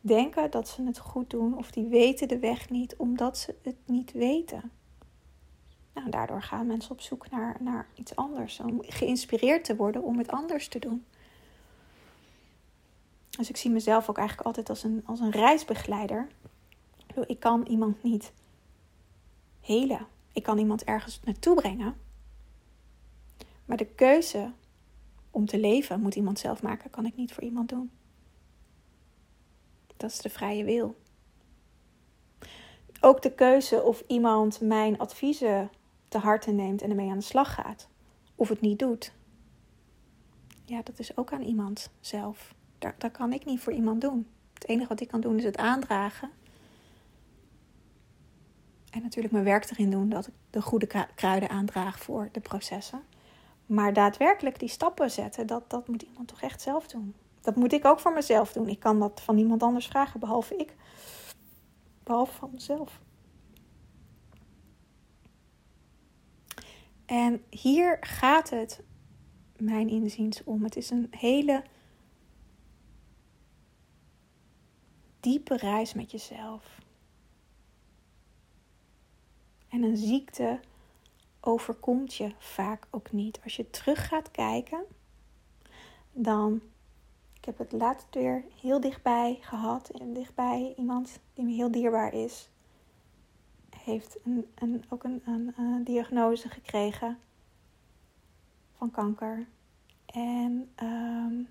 denken 0.00 0.50
dat 0.50 0.68
ze 0.68 0.82
het 0.82 0.98
goed 0.98 1.30
doen 1.30 1.56
of 1.56 1.70
die 1.70 1.86
weten 1.86 2.28
de 2.28 2.38
weg 2.38 2.70
niet 2.70 2.96
omdat 2.96 3.38
ze 3.38 3.54
het 3.62 3.76
niet 3.86 4.12
weten. 4.12 4.70
Nou, 5.94 6.10
daardoor 6.10 6.42
gaan 6.42 6.66
mensen 6.66 6.90
op 6.90 7.00
zoek 7.00 7.30
naar, 7.30 7.56
naar 7.60 7.88
iets 7.94 8.16
anders, 8.16 8.60
om 8.60 8.82
geïnspireerd 8.82 9.64
te 9.64 9.76
worden 9.76 10.02
om 10.02 10.18
het 10.18 10.30
anders 10.30 10.68
te 10.68 10.78
doen. 10.78 11.04
Dus 13.38 13.48
ik 13.48 13.56
zie 13.56 13.70
mezelf 13.70 14.08
ook 14.08 14.18
eigenlijk 14.18 14.46
altijd 14.46 14.68
als 14.68 14.82
een, 14.82 15.02
als 15.06 15.20
een 15.20 15.30
reisbegeleider. 15.30 16.28
Ik 17.26 17.40
kan 17.40 17.66
iemand 17.66 18.02
niet 18.02 18.32
helen. 19.60 20.06
Ik 20.32 20.42
kan 20.42 20.58
iemand 20.58 20.84
ergens 20.84 21.20
naartoe 21.24 21.54
brengen. 21.54 21.96
Maar 23.64 23.76
de 23.76 23.86
keuze 23.86 24.52
om 25.30 25.46
te 25.46 25.58
leven 25.58 26.00
moet 26.00 26.14
iemand 26.14 26.38
zelf 26.38 26.62
maken, 26.62 26.90
kan 26.90 27.06
ik 27.06 27.16
niet 27.16 27.32
voor 27.32 27.42
iemand 27.42 27.68
doen. 27.68 27.90
Dat 29.96 30.10
is 30.10 30.18
de 30.18 30.30
vrije 30.30 30.64
wil. 30.64 30.96
Ook 33.00 33.22
de 33.22 33.34
keuze 33.34 33.82
of 33.82 34.02
iemand 34.06 34.60
mijn 34.60 34.98
adviezen 34.98 35.70
te 36.08 36.18
harte 36.18 36.50
neemt 36.50 36.82
en 36.82 36.90
ermee 36.90 37.10
aan 37.10 37.18
de 37.18 37.24
slag 37.24 37.54
gaat. 37.54 37.88
Of 38.34 38.48
het 38.48 38.60
niet 38.60 38.78
doet. 38.78 39.12
Ja, 40.64 40.82
dat 40.82 40.98
is 40.98 41.16
ook 41.16 41.32
aan 41.32 41.42
iemand 41.42 41.90
zelf. 42.00 42.56
Dat, 42.78 42.92
dat 42.98 43.12
kan 43.12 43.32
ik 43.32 43.44
niet 43.44 43.60
voor 43.60 43.72
iemand 43.72 44.00
doen. 44.00 44.26
Het 44.54 44.68
enige 44.68 44.88
wat 44.88 45.00
ik 45.00 45.08
kan 45.08 45.20
doen 45.20 45.36
is 45.36 45.44
het 45.44 45.56
aandragen. 45.56 46.30
En 48.90 49.02
natuurlijk 49.02 49.32
mijn 49.32 49.44
werk 49.44 49.70
erin 49.70 49.90
doen 49.90 50.08
dat 50.08 50.26
ik 50.26 50.32
de 50.50 50.62
goede 50.62 51.06
kruiden 51.14 51.48
aandraag 51.48 51.98
voor 51.98 52.28
de 52.32 52.40
processen. 52.40 53.02
Maar 53.66 53.92
daadwerkelijk 53.92 54.58
die 54.58 54.68
stappen 54.68 55.10
zetten, 55.10 55.46
dat, 55.46 55.70
dat 55.70 55.88
moet 55.88 56.02
iemand 56.02 56.28
toch 56.28 56.40
echt 56.40 56.62
zelf 56.62 56.86
doen. 56.86 57.14
Dat 57.40 57.56
moet 57.56 57.72
ik 57.72 57.84
ook 57.84 58.00
voor 58.00 58.12
mezelf 58.12 58.52
doen. 58.52 58.68
Ik 58.68 58.80
kan 58.80 58.98
dat 58.98 59.20
van 59.20 59.34
niemand 59.34 59.62
anders 59.62 59.86
vragen, 59.86 60.20
behalve 60.20 60.56
ik. 60.56 60.74
Behalve 62.02 62.32
van 62.32 62.50
mezelf. 62.52 63.00
En 67.06 67.42
hier 67.50 67.96
gaat 68.00 68.50
het, 68.50 68.80
mijn 69.56 69.88
inziens, 69.88 70.44
om. 70.44 70.62
Het 70.62 70.76
is 70.76 70.90
een 70.90 71.06
hele 71.10 71.62
diepe 75.20 75.56
reis 75.56 75.94
met 75.94 76.10
jezelf. 76.10 76.78
En 79.68 79.82
een 79.82 79.96
ziekte 79.96 80.60
overkomt 81.40 82.14
je 82.14 82.32
vaak 82.38 82.86
ook 82.90 83.12
niet. 83.12 83.40
Als 83.44 83.56
je 83.56 83.70
terug 83.70 84.08
gaat 84.08 84.30
kijken, 84.30 84.84
dan 86.12 86.60
heb 87.48 87.58
het 87.58 87.72
laatst 87.72 88.14
weer 88.14 88.44
heel 88.60 88.80
dichtbij 88.80 89.38
gehad. 89.40 89.88
En 89.88 90.12
dichtbij 90.12 90.74
iemand 90.76 91.20
die 91.34 91.44
me 91.44 91.52
heel 91.52 91.70
dierbaar 91.70 92.12
is. 92.14 92.48
Heeft 93.76 94.18
een, 94.24 94.46
een, 94.54 94.84
ook 94.88 95.04
een, 95.04 95.22
een, 95.56 95.84
diagnose 95.84 96.48
gekregen 96.48 97.18
van 98.76 98.90
kanker. 98.90 99.46
En 100.06 100.70
um, 100.82 101.48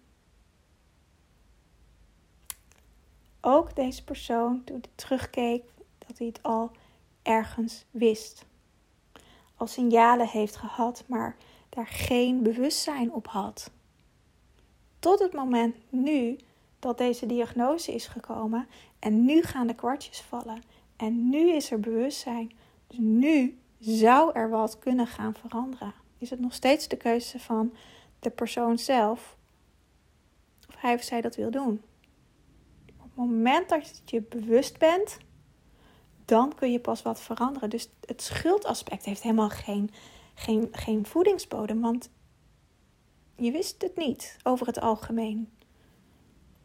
ook 3.47 3.75
deze 3.75 4.03
persoon, 4.03 4.63
toen 4.63 4.79
hij 4.81 4.91
terugkeek, 4.95 5.63
dat 6.07 6.17
hij 6.17 6.27
het 6.27 6.43
al 6.43 6.71
ergens 7.21 7.86
wist. 7.91 8.45
Al 9.55 9.67
signalen 9.67 10.27
heeft 10.27 10.55
gehad, 10.55 11.03
maar 11.07 11.36
daar 11.69 11.88
geen 11.88 12.43
bewustzijn 12.43 13.13
op 13.13 13.27
had 13.27 13.71
tot 15.07 15.19
het 15.19 15.33
moment 15.33 15.75
nu 15.89 16.38
dat 16.79 16.97
deze 16.97 17.25
diagnose 17.25 17.93
is 17.93 18.07
gekomen. 18.07 18.67
En 18.99 19.25
nu 19.25 19.41
gaan 19.41 19.67
de 19.67 19.75
kwartjes 19.75 20.21
vallen. 20.21 20.62
En 20.95 21.29
nu 21.29 21.51
is 21.51 21.71
er 21.71 21.79
bewustzijn. 21.79 22.51
Dus 22.88 22.97
nu 22.99 23.57
zou 23.79 24.31
er 24.33 24.49
wat 24.49 24.79
kunnen 24.79 25.07
gaan 25.07 25.33
veranderen. 25.33 25.93
Is 26.17 26.29
het 26.29 26.39
nog 26.39 26.53
steeds 26.53 26.88
de 26.88 26.97
keuze 26.97 27.39
van 27.39 27.73
de 28.19 28.29
persoon 28.29 28.77
zelf 28.77 29.36
of 30.67 30.75
hij 30.77 30.93
of 30.93 31.03
zij 31.03 31.21
dat 31.21 31.36
wil 31.36 31.51
doen? 31.51 31.81
Het 33.17 33.25
moment 33.25 33.69
dat 33.69 34.01
je 34.06 34.21
bewust 34.21 34.77
bent, 34.77 35.17
dan 36.25 36.56
kun 36.56 36.71
je 36.71 36.80
pas 36.80 37.01
wat 37.01 37.21
veranderen. 37.21 37.69
Dus 37.69 37.89
het 38.06 38.21
schuldaspect 38.21 39.06
heeft 39.06 39.21
helemaal 39.21 39.49
geen, 39.49 39.89
geen, 40.34 40.67
geen 40.71 41.06
voedingsbodem. 41.06 41.82
Want 41.82 42.10
je 43.36 43.51
wist 43.51 43.82
het 43.82 43.95
niet 43.95 44.38
over 44.43 44.67
het 44.67 44.80
algemeen. 44.80 45.51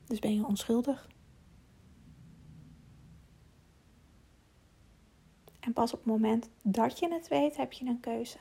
Dus 0.07 0.19
ben 0.19 0.35
je 0.35 0.47
onschuldig. 0.47 1.09
En 5.61 5.73
pas 5.73 5.93
op 5.93 5.99
het 5.99 6.09
moment 6.09 6.49
dat 6.63 6.99
je 6.99 7.13
het 7.13 7.29
weet, 7.29 7.57
heb 7.57 7.73
je 7.73 7.87
een 7.87 8.01
keuze. 8.01 8.39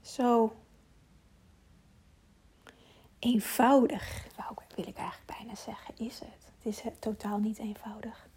Zo 0.00 0.52
eenvoudig, 3.26 4.26
wil 4.76 4.86
ik 4.86 4.96
eigenlijk 4.96 5.38
bijna 5.38 5.54
zeggen, 5.54 5.94
is 5.96 6.18
het. 6.18 6.52
Het 6.58 6.74
is 6.74 6.82
totaal 6.98 7.38
niet 7.38 7.58
eenvoudig. 7.58 8.28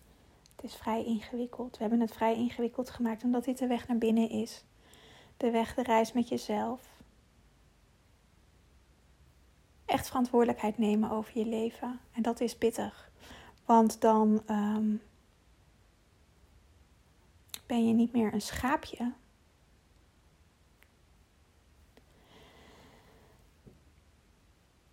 Het 0.56 0.66
is 0.66 0.76
vrij 0.76 1.06
ingewikkeld. 1.06 1.72
We 1.72 1.82
hebben 1.82 2.00
het 2.00 2.12
vrij 2.12 2.36
ingewikkeld 2.36 2.90
gemaakt 2.90 3.24
omdat 3.24 3.44
dit 3.44 3.58
de 3.58 3.68
weg 3.68 3.88
naar 3.88 3.98
binnen 3.98 4.30
is. 4.30 4.64
de 5.38 5.52
weg, 5.52 5.76
de 5.76 5.84
reis 5.84 6.12
met 6.12 6.30
jezelf. 6.30 6.82
Echt 9.86 10.08
verantwoordelijkheid 10.08 10.78
nemen 10.78 11.12
over 11.12 11.38
je 11.38 11.46
leven. 11.46 12.00
En 12.12 12.22
dat 12.22 12.40
is 12.40 12.56
pittig. 12.56 13.12
Want 13.66 14.02
dan 14.02 14.42
ehm, 14.46 14.96
ben 17.66 17.88
je 17.88 17.94
niet 17.94 18.14
meer 18.14 18.34
een 18.34 18.42
schaapje. 18.42 19.14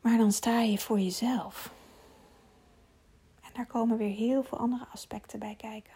Maar 0.06 0.18
dan 0.18 0.32
sta 0.32 0.60
je 0.60 0.78
voor 0.78 1.00
jezelf. 1.00 1.72
En 3.42 3.50
daar 3.54 3.66
komen 3.66 3.96
weer 3.96 4.14
heel 4.14 4.42
veel 4.42 4.58
andere 4.58 4.86
aspecten 4.92 5.38
bij 5.38 5.54
kijken. 5.54 5.94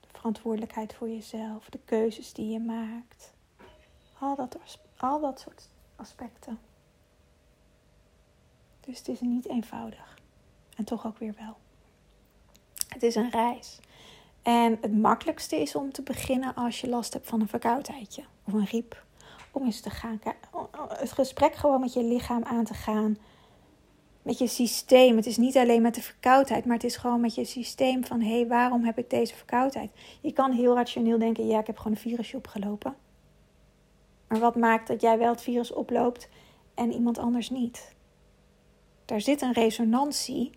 De 0.00 0.08
verantwoordelijkheid 0.12 0.94
voor 0.94 1.08
jezelf, 1.08 1.68
de 1.68 1.78
keuzes 1.84 2.32
die 2.32 2.48
je 2.48 2.58
maakt. 2.58 3.32
Al 4.18 4.36
dat, 4.36 4.58
al 4.96 5.20
dat 5.20 5.40
soort 5.40 5.68
aspecten. 5.96 6.58
Dus 8.80 8.98
het 8.98 9.08
is 9.08 9.20
niet 9.20 9.48
eenvoudig. 9.48 10.18
En 10.76 10.84
toch 10.84 11.06
ook 11.06 11.18
weer 11.18 11.34
wel. 11.38 11.56
Het 12.88 13.02
is 13.02 13.14
een 13.14 13.30
reis. 13.30 13.80
En 14.42 14.78
het 14.80 14.96
makkelijkste 14.96 15.56
is 15.56 15.74
om 15.74 15.92
te 15.92 16.02
beginnen 16.02 16.54
als 16.54 16.80
je 16.80 16.88
last 16.88 17.12
hebt 17.12 17.28
van 17.28 17.40
een 17.40 17.48
verkoudheidje 17.48 18.24
of 18.44 18.52
een 18.52 18.66
riep. 18.66 19.04
Om 19.50 19.64
eens 19.64 19.80
te 19.80 19.90
gaan, 19.90 20.20
het 20.88 21.12
gesprek 21.12 21.54
gewoon 21.54 21.80
met 21.80 21.92
je 21.92 22.04
lichaam 22.04 22.44
aan 22.44 22.64
te 22.64 22.74
gaan. 22.74 23.16
Met 24.22 24.38
je 24.38 24.46
systeem. 24.46 25.16
Het 25.16 25.26
is 25.26 25.36
niet 25.36 25.56
alleen 25.56 25.82
met 25.82 25.94
de 25.94 26.02
verkoudheid, 26.02 26.64
maar 26.64 26.74
het 26.74 26.84
is 26.84 26.96
gewoon 26.96 27.20
met 27.20 27.34
je 27.34 27.44
systeem 27.44 28.04
van 28.04 28.20
hé, 28.20 28.34
hey, 28.34 28.46
waarom 28.46 28.84
heb 28.84 28.98
ik 28.98 29.10
deze 29.10 29.34
verkoudheid? 29.34 29.90
Je 30.20 30.32
kan 30.32 30.52
heel 30.52 30.74
rationeel 30.74 31.18
denken, 31.18 31.46
ja, 31.46 31.60
ik 31.60 31.66
heb 31.66 31.76
gewoon 31.76 31.92
een 31.92 31.98
virusje 31.98 32.36
opgelopen. 32.36 32.94
Maar 34.28 34.38
wat 34.38 34.56
maakt 34.56 34.88
dat 34.88 35.00
jij 35.00 35.18
wel 35.18 35.30
het 35.30 35.42
virus 35.42 35.72
oploopt 35.72 36.28
en 36.74 36.92
iemand 36.92 37.18
anders 37.18 37.50
niet? 37.50 37.94
Daar 39.04 39.20
zit 39.20 39.42
een 39.42 39.52
resonantie 39.52 40.50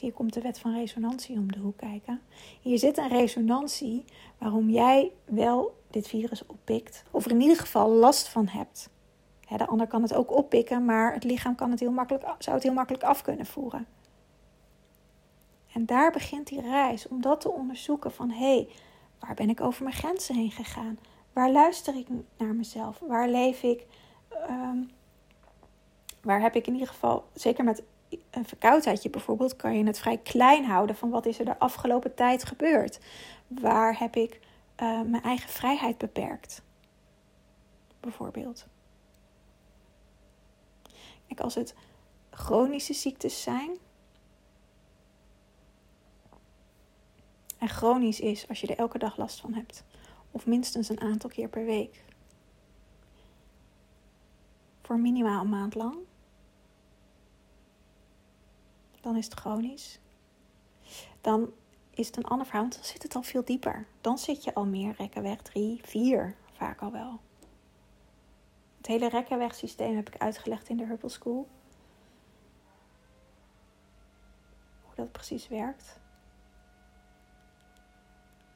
hier 0.00 0.12
komt 0.12 0.32
de 0.32 0.40
wet 0.40 0.58
van 0.58 0.74
resonantie 0.74 1.36
om 1.36 1.52
de 1.52 1.58
hoek 1.58 1.76
kijken. 1.76 2.20
Hier 2.60 2.78
zit 2.78 2.98
een 2.98 3.08
resonantie 3.08 4.04
waarom 4.38 4.70
jij 4.70 5.12
wel 5.24 5.76
dit 5.90 6.08
virus 6.08 6.46
oppikt, 6.46 7.04
of 7.10 7.24
er 7.24 7.30
in 7.30 7.40
ieder 7.40 7.56
geval 7.56 7.90
last 7.90 8.28
van 8.28 8.48
hebt. 8.48 8.88
De 9.56 9.66
ander 9.66 9.86
kan 9.86 10.02
het 10.02 10.14
ook 10.14 10.36
oppikken, 10.36 10.84
maar 10.84 11.12
het 11.12 11.24
lichaam 11.24 11.54
kan 11.54 11.70
het 11.70 11.80
heel 11.80 11.90
makkelijk, 11.90 12.24
zou 12.38 12.56
het 12.56 12.64
heel 12.64 12.74
makkelijk 12.74 13.04
af 13.04 13.22
kunnen 13.22 13.46
voeren. 13.46 13.86
En 15.72 15.86
daar 15.86 16.12
begint 16.12 16.46
die 16.46 16.60
reis 16.60 17.08
om 17.08 17.20
dat 17.20 17.40
te 17.40 17.50
onderzoeken 17.50 18.12
van 18.12 18.30
hé, 18.30 18.54
hey, 18.54 18.68
waar 19.18 19.34
ben 19.34 19.50
ik 19.50 19.60
over 19.60 19.82
mijn 19.82 19.96
grenzen 19.96 20.34
heen 20.34 20.50
gegaan? 20.50 20.98
Waar 21.32 21.50
luister 21.50 21.96
ik 21.96 22.06
naar 22.36 22.54
mezelf? 22.54 22.98
Waar 22.98 23.28
leef 23.28 23.62
ik? 23.62 23.86
Ehm, 24.28 24.78
waar 26.22 26.40
heb 26.40 26.54
ik 26.54 26.66
in 26.66 26.72
ieder 26.72 26.88
geval, 26.88 27.24
zeker 27.32 27.64
met 27.64 27.82
een 28.30 28.44
verkoudheidje 28.44 29.10
bijvoorbeeld, 29.10 29.56
kan 29.56 29.78
je 29.78 29.84
het 29.84 29.98
vrij 29.98 30.18
klein 30.18 30.64
houden 30.64 30.96
van 30.96 31.10
wat 31.10 31.26
is 31.26 31.38
er 31.38 31.44
de 31.44 31.58
afgelopen 31.58 32.14
tijd 32.14 32.44
gebeurd. 32.44 33.00
Waar 33.46 33.98
heb 33.98 34.16
ik 34.16 34.40
uh, 34.82 35.00
mijn 35.00 35.22
eigen 35.22 35.48
vrijheid 35.48 35.98
beperkt? 35.98 36.62
Bijvoorbeeld. 38.00 38.66
Als 41.40 41.54
het 41.54 41.74
chronische 42.30 42.94
ziektes 42.94 43.42
zijn. 43.42 43.76
En 47.58 47.68
chronisch 47.68 48.20
is 48.20 48.48
als 48.48 48.60
je 48.60 48.66
er 48.66 48.78
elke 48.78 48.98
dag 48.98 49.16
last 49.16 49.40
van 49.40 49.54
hebt. 49.54 49.84
Of 50.30 50.46
minstens 50.46 50.88
een 50.88 51.00
aantal 51.00 51.30
keer 51.30 51.48
per 51.48 51.64
week. 51.64 52.04
Voor 54.82 54.98
minimaal 54.98 55.40
een 55.40 55.48
maand 55.48 55.74
lang 55.74 55.96
dan 59.04 59.16
is 59.16 59.24
het 59.24 59.34
chronisch. 59.34 59.98
Dan 61.20 61.52
is 61.90 62.06
het 62.06 62.16
een 62.16 62.24
ander 62.24 62.46
verhaal, 62.46 62.62
want 62.62 62.74
dan 62.74 62.84
zit 62.84 63.02
het 63.02 63.14
al 63.14 63.22
veel 63.22 63.44
dieper. 63.44 63.86
Dan 64.00 64.18
zit 64.18 64.44
je 64.44 64.54
al 64.54 64.66
meer 64.66 64.94
rekkenweg 64.98 65.42
3, 65.42 65.80
4, 65.82 66.36
vaak 66.52 66.80
al 66.80 66.92
wel. 66.92 67.20
Het 68.84 68.92
hele 68.92 69.08
rekkenwegsysteem 69.08 69.96
heb 69.96 70.08
ik 70.08 70.20
uitgelegd 70.20 70.68
in 70.68 70.76
de 70.76 70.84
Herbal 70.86 71.08
School. 71.10 71.48
Hoe 74.82 74.94
dat 74.94 75.12
precies 75.12 75.48
werkt. 75.48 75.98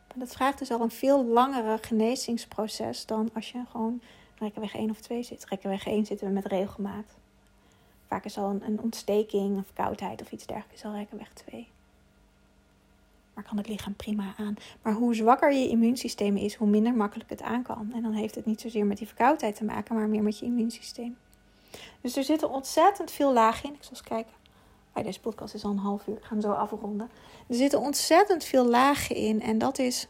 Maar 0.09 0.19
dat 0.19 0.33
vraagt 0.33 0.59
dus 0.59 0.71
al 0.71 0.81
een 0.81 0.91
veel 0.91 1.25
langere 1.25 1.79
genezingsproces 1.81 3.07
dan 3.07 3.31
als 3.35 3.53
je 3.53 3.65
gewoon 3.71 4.01
rekkenweg 4.39 4.75
1 4.75 4.91
of 4.91 5.01
2 5.01 5.23
zit. 5.23 5.45
Rekkenweg 5.45 5.87
1 5.87 6.07
zitten 6.07 6.27
we 6.27 6.33
met 6.33 6.47
regelmaat. 6.47 7.17
Vaak 8.07 8.25
is 8.25 8.39
al 8.39 8.51
een, 8.51 8.63
een 8.63 8.81
ontsteking, 8.81 9.57
een 9.57 9.65
verkoudheid 9.65 10.23
of 10.23 10.33
iets 10.33 10.47
dergelijks 10.47 10.85
al 10.85 11.07
weg 11.11 11.33
2. 11.33 11.69
Maar 13.39 13.47
kan 13.47 13.57
het 13.57 13.69
lichaam 13.69 13.95
prima 13.95 14.35
aan. 14.39 14.57
Maar 14.83 14.93
hoe 14.93 15.15
zwakker 15.15 15.53
je 15.53 15.69
immuunsysteem 15.69 16.37
is, 16.37 16.55
hoe 16.55 16.69
minder 16.69 16.95
makkelijk 16.95 17.31
het 17.31 17.43
aan 17.43 17.63
kan. 17.63 17.91
En 17.95 18.03
dan 18.03 18.13
heeft 18.13 18.35
het 18.35 18.47
niet 18.47 18.61
zozeer 18.61 18.87
met 18.87 18.99
die 18.99 19.07
verkoudheid 19.07 19.57
te 19.57 19.65
maken, 19.65 19.95
maar 19.95 20.09
meer 20.09 20.23
met 20.23 20.39
je 20.39 20.47
immuunsysteem. 20.47 21.17
Dus 22.01 22.17
er 22.17 22.25
zitten 22.25 22.51
ontzettend 22.51 23.11
veel 23.11 23.33
lagen 23.33 23.69
in. 23.69 23.75
Ik 23.75 23.83
zal 23.83 23.91
eens 23.91 24.03
kijken. 24.03 24.33
Oh, 24.95 25.05
deze 25.05 25.21
podcast 25.21 25.55
is 25.55 25.65
al 25.65 25.71
een 25.71 25.79
half 25.79 26.07
uur. 26.07 26.17
Ik 26.17 26.23
ga 26.23 26.29
hem 26.29 26.41
zo 26.41 26.53
afronden. 26.53 27.11
Er 27.49 27.55
zitten 27.55 27.81
ontzettend 27.81 28.45
veel 28.45 28.67
lagen 28.67 29.17
in. 29.17 29.43
En 29.43 29.59
dat 29.59 29.79
is. 29.79 30.09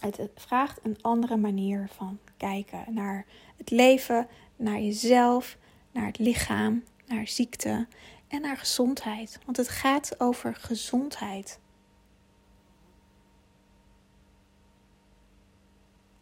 Het 0.00 0.30
vraagt 0.34 0.80
een 0.82 0.98
andere 1.00 1.36
manier 1.36 1.88
van 1.96 2.18
kijken 2.36 2.84
naar 2.88 3.26
het 3.56 3.70
leven, 3.70 4.28
naar 4.56 4.80
jezelf, 4.80 5.56
naar 5.92 6.06
het 6.06 6.18
lichaam, 6.18 6.84
naar 7.06 7.28
ziekte 7.28 7.86
en 8.28 8.40
naar 8.40 8.56
gezondheid. 8.56 9.38
Want 9.44 9.56
het 9.56 9.68
gaat 9.68 10.20
over 10.20 10.54
gezondheid. 10.54 11.58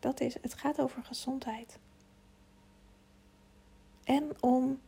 Dat 0.07 0.21
is, 0.21 0.35
het 0.41 0.55
gaat 0.55 0.81
over 0.81 1.05
gezondheid. 1.05 1.79
En 4.05 4.31
om 4.41 4.81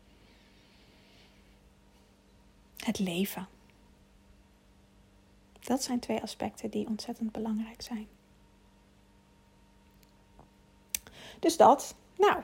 het 2.77 2.99
leven. 2.99 3.49
Dat 5.61 5.83
zijn 5.83 5.99
twee 5.99 6.23
aspecten 6.23 6.71
die 6.71 6.87
ontzettend 6.87 7.33
belangrijk 7.33 7.83
zijn. 7.83 8.09
Dus 11.39 11.57
dat. 11.57 11.95
Nou, 12.17 12.43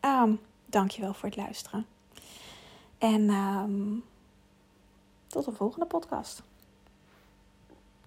um, 0.00 0.40
Dankjewel 0.66 1.14
voor 1.14 1.28
het 1.28 1.38
luisteren. 1.38 1.86
En 2.98 3.30
um, 3.30 4.04
tot 5.26 5.44
de 5.44 5.52
volgende 5.52 5.86
podcast. 5.86 6.42